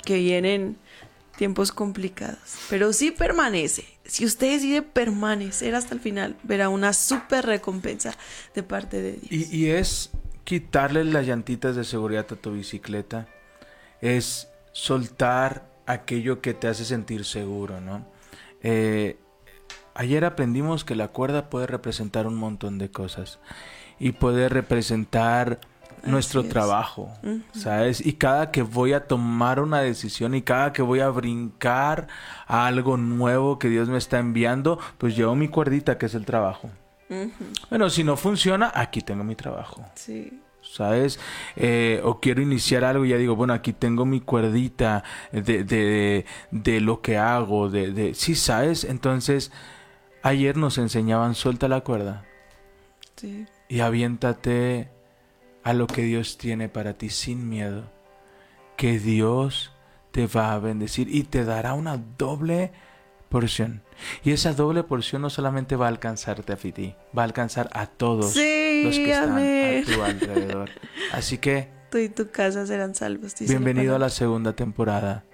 porque 0.00 0.14
vienen 0.16 0.78
tiempos 1.36 1.72
complicados. 1.72 2.38
Pero 2.68 2.92
sí 2.92 3.10
permanece. 3.10 3.84
Si 4.04 4.24
usted 4.24 4.52
decide 4.52 4.82
permanecer 4.82 5.74
hasta 5.74 5.94
el 5.94 6.00
final, 6.00 6.36
verá 6.42 6.68
una 6.68 6.92
súper 6.92 7.46
recompensa 7.46 8.14
de 8.54 8.62
parte 8.62 9.00
de 9.00 9.12
Dios. 9.12 9.50
Y, 9.50 9.56
y 9.56 9.70
es 9.70 10.10
quitarle 10.44 11.04
las 11.04 11.26
llantitas 11.26 11.76
de 11.76 11.84
seguridad 11.84 12.26
a 12.30 12.36
tu 12.36 12.52
bicicleta. 12.52 13.28
Es 14.00 14.48
soltar 14.72 15.70
aquello 15.86 16.40
que 16.40 16.54
te 16.54 16.66
hace 16.68 16.84
sentir 16.84 17.24
seguro, 17.24 17.80
¿no? 17.80 18.06
Eh, 18.62 19.18
ayer 19.94 20.24
aprendimos 20.24 20.84
que 20.84 20.94
la 20.94 21.08
cuerda 21.08 21.50
puede 21.50 21.66
representar 21.66 22.26
un 22.26 22.36
montón 22.36 22.78
de 22.78 22.90
cosas. 22.90 23.38
Y 23.98 24.12
puede 24.12 24.48
representar 24.48 25.60
nuestro 26.04 26.40
es. 26.42 26.48
trabajo, 26.48 27.10
¿sabes? 27.52 28.04
Y 28.04 28.14
cada 28.14 28.50
que 28.50 28.62
voy 28.62 28.92
a 28.92 29.06
tomar 29.06 29.60
una 29.60 29.80
decisión 29.80 30.34
y 30.34 30.42
cada 30.42 30.72
que 30.72 30.82
voy 30.82 31.00
a 31.00 31.08
brincar 31.08 32.08
a 32.46 32.66
algo 32.66 32.96
nuevo 32.96 33.58
que 33.58 33.68
Dios 33.68 33.88
me 33.88 33.98
está 33.98 34.18
enviando, 34.18 34.78
pues 34.98 35.16
llevo 35.16 35.34
mi 35.34 35.48
cuerdita 35.48 35.98
que 35.98 36.06
es 36.06 36.14
el 36.14 36.24
trabajo. 36.24 36.70
Bueno, 37.68 37.90
si 37.90 38.04
no 38.04 38.16
funciona, 38.16 38.70
aquí 38.74 39.00
tengo 39.00 39.24
mi 39.24 39.34
trabajo. 39.34 39.84
Sí. 39.94 40.40
¿Sabes? 40.62 41.18
Eh, 41.56 42.00
o 42.04 42.20
quiero 42.20 42.40
iniciar 42.42 42.84
algo 42.84 43.04
y 43.04 43.08
ya 43.08 43.16
digo, 43.16 43.34
bueno, 43.34 43.52
aquí 43.54 43.72
tengo 43.72 44.04
mi 44.06 44.20
cuerdita 44.20 45.02
de, 45.32 45.64
de, 45.64 46.26
de 46.52 46.80
lo 46.80 47.00
que 47.00 47.16
hago, 47.18 47.68
de, 47.70 47.90
de... 47.92 48.14
Sí, 48.14 48.34
¿sabes? 48.36 48.84
Entonces, 48.84 49.50
ayer 50.22 50.56
nos 50.56 50.78
enseñaban, 50.78 51.34
suelta 51.34 51.66
la 51.66 51.80
cuerda 51.80 52.24
Sí. 53.16 53.46
y 53.68 53.80
aviéntate 53.80 54.90
a 55.62 55.72
lo 55.72 55.86
que 55.86 56.02
Dios 56.02 56.38
tiene 56.38 56.68
para 56.68 56.94
ti 56.94 57.10
sin 57.10 57.48
miedo. 57.48 57.90
Que 58.76 58.98
Dios 58.98 59.72
te 60.10 60.26
va 60.26 60.54
a 60.54 60.58
bendecir 60.58 61.14
y 61.14 61.24
te 61.24 61.44
dará 61.44 61.74
una 61.74 61.98
doble 62.18 62.72
porción. 63.28 63.82
Y 64.24 64.32
esa 64.32 64.54
doble 64.54 64.82
porción 64.82 65.22
no 65.22 65.30
solamente 65.30 65.76
va 65.76 65.86
a 65.86 65.90
alcanzarte 65.90 66.52
a 66.52 66.56
ti, 66.56 66.94
va 67.16 67.22
a 67.22 67.26
alcanzar 67.26 67.68
a 67.72 67.86
todos 67.86 68.32
Sí, 68.32 68.82
los 68.84 68.96
que 68.96 69.10
están 69.10 69.30
amén. 69.32 69.84
a 69.86 69.94
tu 69.94 70.02
alrededor. 70.02 70.70
Así 71.12 71.38
que 71.38 71.68
Tú 71.90 71.98
y 71.98 72.08
tu 72.08 72.30
casa 72.30 72.66
serán 72.66 72.94
salvos. 72.94 73.34
bienvenido 73.40 73.96
a 73.96 73.98
la 73.98 74.08
segunda 74.10 74.54
temporada 74.54 75.24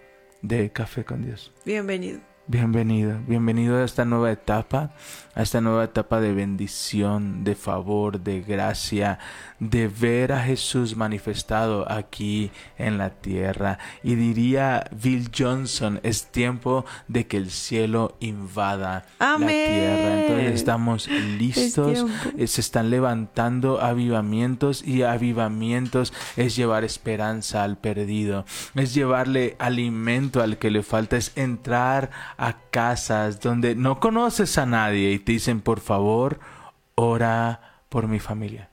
de 0.42 0.72
Café 0.72 1.04
con 1.04 1.22
Dios. 1.22 1.52
Bienvenido. 1.64 2.20
Bienvenido, 2.48 3.18
bienvenido 3.26 3.76
a 3.76 3.84
esta 3.84 4.04
nueva 4.04 4.30
etapa, 4.30 4.92
a 5.34 5.42
esta 5.42 5.60
nueva 5.60 5.82
etapa 5.82 6.20
de 6.20 6.32
bendición, 6.32 7.42
de 7.42 7.56
favor, 7.56 8.20
de 8.20 8.40
gracia, 8.40 9.18
de 9.58 9.88
ver 9.88 10.32
a 10.32 10.44
Jesús 10.44 10.96
manifestado 10.96 11.90
aquí 11.90 12.52
en 12.78 12.98
la 12.98 13.10
tierra. 13.10 13.80
Y 14.04 14.14
diría 14.14 14.88
Bill 14.92 15.28
Johnson, 15.36 15.98
es 16.04 16.26
tiempo 16.26 16.84
de 17.08 17.26
que 17.26 17.36
el 17.36 17.50
cielo 17.50 18.16
invada 18.20 19.06
Amén. 19.18 19.48
la 19.48 19.52
tierra. 19.52 20.20
Entonces 20.20 20.54
estamos 20.54 21.08
listos, 21.08 22.06
eh, 22.38 22.46
se 22.46 22.60
están 22.60 22.90
levantando 22.90 23.80
avivamientos 23.80 24.86
y 24.86 25.02
avivamientos 25.02 26.12
es 26.36 26.54
llevar 26.54 26.84
esperanza 26.84 27.64
al 27.64 27.76
perdido, 27.76 28.44
es 28.76 28.94
llevarle 28.94 29.56
alimento 29.58 30.44
al 30.44 30.58
que 30.58 30.70
le 30.70 30.84
falta, 30.84 31.16
es 31.16 31.32
entrar 31.34 32.10
a 32.36 32.58
casas 32.70 33.40
donde 33.40 33.74
no 33.74 34.00
conoces 34.00 34.58
a 34.58 34.66
nadie 34.66 35.12
y 35.12 35.18
te 35.18 35.32
dicen 35.32 35.60
por 35.60 35.80
favor 35.80 36.40
ora 36.94 37.82
por 37.88 38.08
mi 38.08 38.18
familia. 38.18 38.70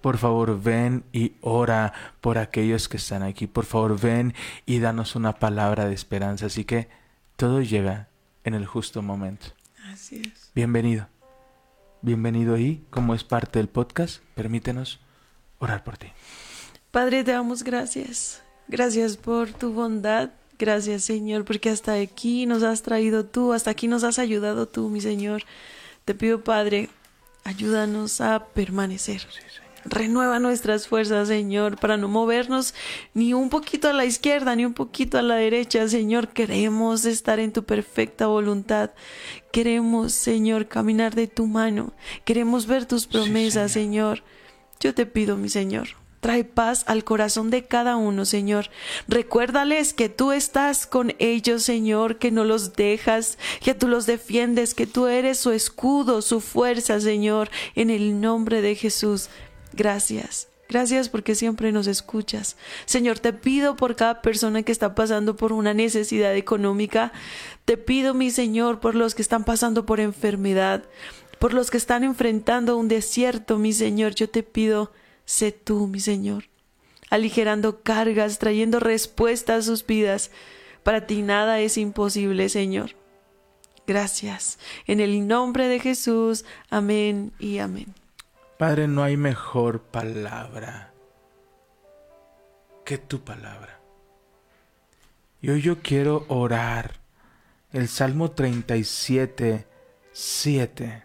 Por 0.00 0.16
favor, 0.18 0.60
ven 0.60 1.04
y 1.12 1.32
ora 1.40 1.92
por 2.20 2.38
aquellos 2.38 2.88
que 2.88 2.98
están 2.98 3.22
aquí. 3.22 3.46
Por 3.46 3.64
favor, 3.64 4.00
ven 4.00 4.34
y 4.64 4.78
danos 4.78 5.16
una 5.16 5.34
palabra 5.34 5.86
de 5.86 5.94
esperanza. 5.94 6.46
Así 6.46 6.64
que 6.64 6.88
todo 7.36 7.62
llega 7.62 8.08
en 8.44 8.54
el 8.54 8.64
justo 8.64 9.02
momento. 9.02 9.46
Así 9.92 10.22
es. 10.24 10.52
Bienvenido. 10.54 11.08
Bienvenido 12.00 12.58
y 12.58 12.84
como 12.90 13.14
es 13.14 13.24
parte 13.24 13.58
del 13.58 13.68
podcast, 13.68 14.22
permítenos 14.36 15.00
orar 15.58 15.82
por 15.82 15.98
ti. 15.98 16.06
Padre, 16.92 17.24
te 17.24 17.32
damos 17.32 17.64
gracias. 17.64 18.42
Gracias 18.68 19.16
por 19.16 19.50
tu 19.52 19.72
bondad. 19.72 20.30
Gracias, 20.58 21.04
Señor, 21.04 21.44
porque 21.44 21.70
hasta 21.70 21.94
aquí 21.94 22.44
nos 22.44 22.64
has 22.64 22.82
traído 22.82 23.24
tú, 23.24 23.52
hasta 23.52 23.70
aquí 23.70 23.86
nos 23.86 24.02
has 24.02 24.18
ayudado 24.18 24.66
tú, 24.66 24.88
mi 24.88 25.00
Señor. 25.00 25.44
Te 26.04 26.14
pido, 26.14 26.42
Padre, 26.42 26.88
ayúdanos 27.44 28.20
a 28.20 28.46
permanecer. 28.46 29.24
Renueva 29.84 30.40
nuestras 30.40 30.88
fuerzas, 30.88 31.28
Señor, 31.28 31.78
para 31.78 31.96
no 31.96 32.08
movernos 32.08 32.74
ni 33.14 33.34
un 33.34 33.48
poquito 33.48 33.88
a 33.88 33.92
la 33.92 34.04
izquierda 34.04 34.56
ni 34.56 34.64
un 34.64 34.74
poquito 34.74 35.16
a 35.16 35.22
la 35.22 35.36
derecha, 35.36 35.86
Señor. 35.86 36.28
Queremos 36.28 37.04
estar 37.04 37.38
en 37.38 37.52
tu 37.52 37.64
perfecta 37.64 38.26
voluntad. 38.26 38.90
Queremos, 39.52 40.12
Señor, 40.12 40.66
caminar 40.66 41.14
de 41.14 41.28
tu 41.28 41.46
mano. 41.46 41.92
Queremos 42.24 42.66
ver 42.66 42.84
tus 42.84 43.06
promesas, 43.06 43.70
Señor. 43.70 44.24
Yo 44.80 44.92
te 44.92 45.06
pido, 45.06 45.36
mi 45.36 45.48
Señor, 45.48 45.90
trae 46.20 46.44
paz 46.44 46.84
al 46.86 47.04
corazón 47.04 47.50
de 47.50 47.64
cada 47.64 47.96
uno, 47.96 48.24
Señor. 48.24 48.70
Recuérdales 49.06 49.92
que 49.92 50.08
tú 50.08 50.32
estás 50.32 50.86
con 50.86 51.14
ellos, 51.18 51.62
Señor, 51.62 52.18
que 52.18 52.30
no 52.30 52.44
los 52.44 52.74
dejas, 52.74 53.38
que 53.60 53.74
tú 53.74 53.88
los 53.88 54.06
defiendes, 54.06 54.74
que 54.74 54.86
tú 54.86 55.06
eres 55.06 55.38
su 55.38 55.52
escudo, 55.52 56.22
su 56.22 56.40
fuerza, 56.40 57.00
Señor, 57.00 57.50
en 57.74 57.90
el 57.90 58.20
nombre 58.20 58.62
de 58.62 58.74
Jesús. 58.74 59.28
Gracias. 59.72 60.48
Gracias 60.68 61.08
porque 61.08 61.34
siempre 61.34 61.72
nos 61.72 61.86
escuchas. 61.86 62.56
Señor, 62.84 63.18
te 63.20 63.32
pido 63.32 63.74
por 63.76 63.96
cada 63.96 64.20
persona 64.20 64.62
que 64.62 64.72
está 64.72 64.94
pasando 64.94 65.34
por 65.34 65.54
una 65.54 65.72
necesidad 65.72 66.36
económica. 66.36 67.12
Te 67.64 67.78
pido, 67.78 68.12
mi 68.12 68.30
Señor, 68.30 68.78
por 68.78 68.94
los 68.94 69.14
que 69.14 69.22
están 69.22 69.44
pasando 69.44 69.86
por 69.86 69.98
enfermedad, 69.98 70.84
por 71.38 71.54
los 71.54 71.70
que 71.70 71.78
están 71.78 72.04
enfrentando 72.04 72.76
un 72.76 72.88
desierto, 72.88 73.58
mi 73.58 73.72
Señor. 73.72 74.14
Yo 74.14 74.28
te 74.28 74.42
pido, 74.42 74.92
sé 75.28 75.52
tú, 75.52 75.86
mi 75.88 76.00
Señor, 76.00 76.44
aligerando 77.10 77.82
cargas, 77.82 78.38
trayendo 78.38 78.80
respuestas 78.80 79.58
a 79.58 79.62
sus 79.62 79.86
vidas. 79.86 80.30
Para 80.82 81.06
ti 81.06 81.20
nada 81.20 81.60
es 81.60 81.76
imposible, 81.76 82.48
Señor. 82.48 82.92
Gracias. 83.86 84.58
En 84.86 85.00
el 85.00 85.28
nombre 85.28 85.68
de 85.68 85.80
Jesús. 85.80 86.46
Amén 86.70 87.32
y 87.38 87.58
amén. 87.58 87.94
Padre, 88.56 88.88
no 88.88 89.02
hay 89.02 89.18
mejor 89.18 89.82
palabra 89.82 90.94
que 92.86 92.96
tu 92.96 93.20
palabra. 93.20 93.80
Y 95.42 95.50
hoy 95.50 95.60
yo 95.60 95.82
quiero 95.82 96.24
orar 96.28 97.00
el 97.72 97.86
Salmo 97.88 98.30
37, 98.30 99.66
7, 100.10 101.04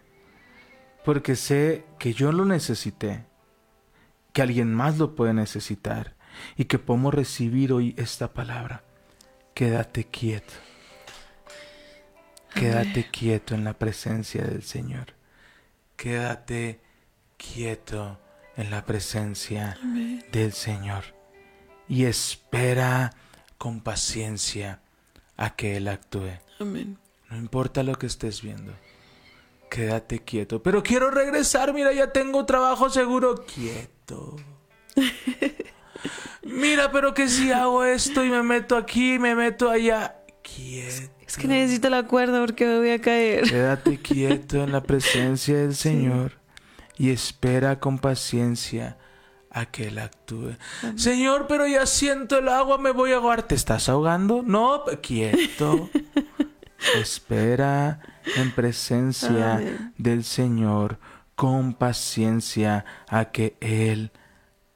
porque 1.04 1.36
sé 1.36 1.84
que 1.98 2.14
yo 2.14 2.32
lo 2.32 2.46
necesité, 2.46 3.26
que 4.34 4.42
alguien 4.42 4.74
más 4.74 4.98
lo 4.98 5.14
puede 5.14 5.32
necesitar 5.32 6.16
y 6.56 6.64
que 6.64 6.80
podamos 6.80 7.14
recibir 7.14 7.72
hoy 7.72 7.94
esta 7.96 8.34
palabra. 8.34 8.82
Quédate 9.54 10.08
quieto. 10.08 10.52
Quédate 12.52 13.08
quieto 13.10 13.54
en 13.54 13.64
la 13.64 13.74
presencia 13.74 14.42
del 14.42 14.64
Señor. 14.64 15.14
Quédate 15.96 16.80
quieto 17.36 18.18
en 18.56 18.70
la 18.70 18.84
presencia 18.84 19.78
del 20.32 20.52
Señor. 20.52 21.04
Y 21.88 22.04
espera 22.04 23.12
con 23.56 23.82
paciencia 23.82 24.80
a 25.36 25.54
que 25.54 25.76
Él 25.76 25.86
actúe. 25.86 26.32
Amén. 26.58 26.98
No 27.30 27.36
importa 27.36 27.84
lo 27.84 27.94
que 27.94 28.06
estés 28.06 28.42
viendo. 28.42 28.72
Quédate 29.70 30.24
quieto. 30.24 30.60
Pero 30.60 30.82
quiero 30.82 31.12
regresar, 31.12 31.72
mira, 31.72 31.92
ya 31.92 32.12
tengo 32.12 32.44
trabajo 32.46 32.90
seguro. 32.90 33.44
Quieto. 33.44 33.93
Mira, 36.42 36.90
pero 36.92 37.14
que 37.14 37.28
si 37.28 37.50
hago 37.50 37.84
esto 37.84 38.24
y 38.24 38.28
me 38.28 38.42
meto 38.42 38.76
aquí, 38.76 39.18
me 39.18 39.34
meto 39.34 39.70
allá. 39.70 40.16
Quieto. 40.42 41.10
Es 41.26 41.38
que 41.38 41.48
necesito 41.48 41.88
la 41.90 42.04
cuerda 42.04 42.40
porque 42.40 42.66
me 42.66 42.78
voy 42.78 42.90
a 42.90 43.00
caer. 43.00 43.44
Quédate 43.44 43.98
quieto 43.98 44.62
en 44.62 44.72
la 44.72 44.82
presencia 44.82 45.56
del 45.56 45.74
Señor 45.74 46.32
y 46.96 47.10
espera 47.10 47.80
con 47.80 47.98
paciencia 47.98 48.98
a 49.50 49.66
que 49.66 49.88
Él 49.88 49.98
actúe. 49.98 50.56
Señor, 50.96 51.46
pero 51.48 51.66
ya 51.66 51.86
siento 51.86 52.38
el 52.38 52.48
agua, 52.48 52.76
me 52.76 52.90
voy 52.90 53.12
a 53.12 53.16
ahogar. 53.16 53.44
¿Te 53.44 53.54
estás 53.54 53.88
ahogando? 53.88 54.42
No, 54.44 54.84
quieto. 55.02 55.88
espera 57.00 58.00
en 58.36 58.50
presencia 58.52 59.54
Amén. 59.54 59.94
del 59.96 60.24
Señor 60.24 60.98
con 61.34 61.74
paciencia 61.74 62.84
a 63.08 63.26
que 63.26 63.56
Él 63.60 64.10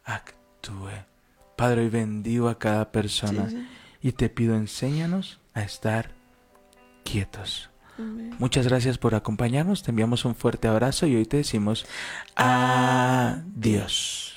actúe. 0.04 0.90
Padre, 1.56 1.82
hoy 1.82 1.88
bendigo 1.88 2.48
a 2.48 2.58
cada 2.58 2.92
persona 2.92 3.48
Sí, 3.48 3.56
sí. 3.56 3.66
y 4.08 4.12
te 4.12 4.28
pido 4.28 4.54
enséñanos 4.54 5.40
a 5.54 5.62
estar 5.62 6.10
quietos. 7.04 7.70
Amén. 7.98 8.34
Muchas 8.38 8.66
gracias 8.68 8.96
por 8.98 9.14
acompañarnos, 9.16 9.82
te 9.82 9.90
enviamos 9.90 10.24
un 10.24 10.34
fuerte 10.36 10.68
abrazo 10.68 11.06
y 11.06 11.16
hoy 11.16 11.24
te 11.26 11.38
decimos 11.38 11.84
adiós. 12.36 14.34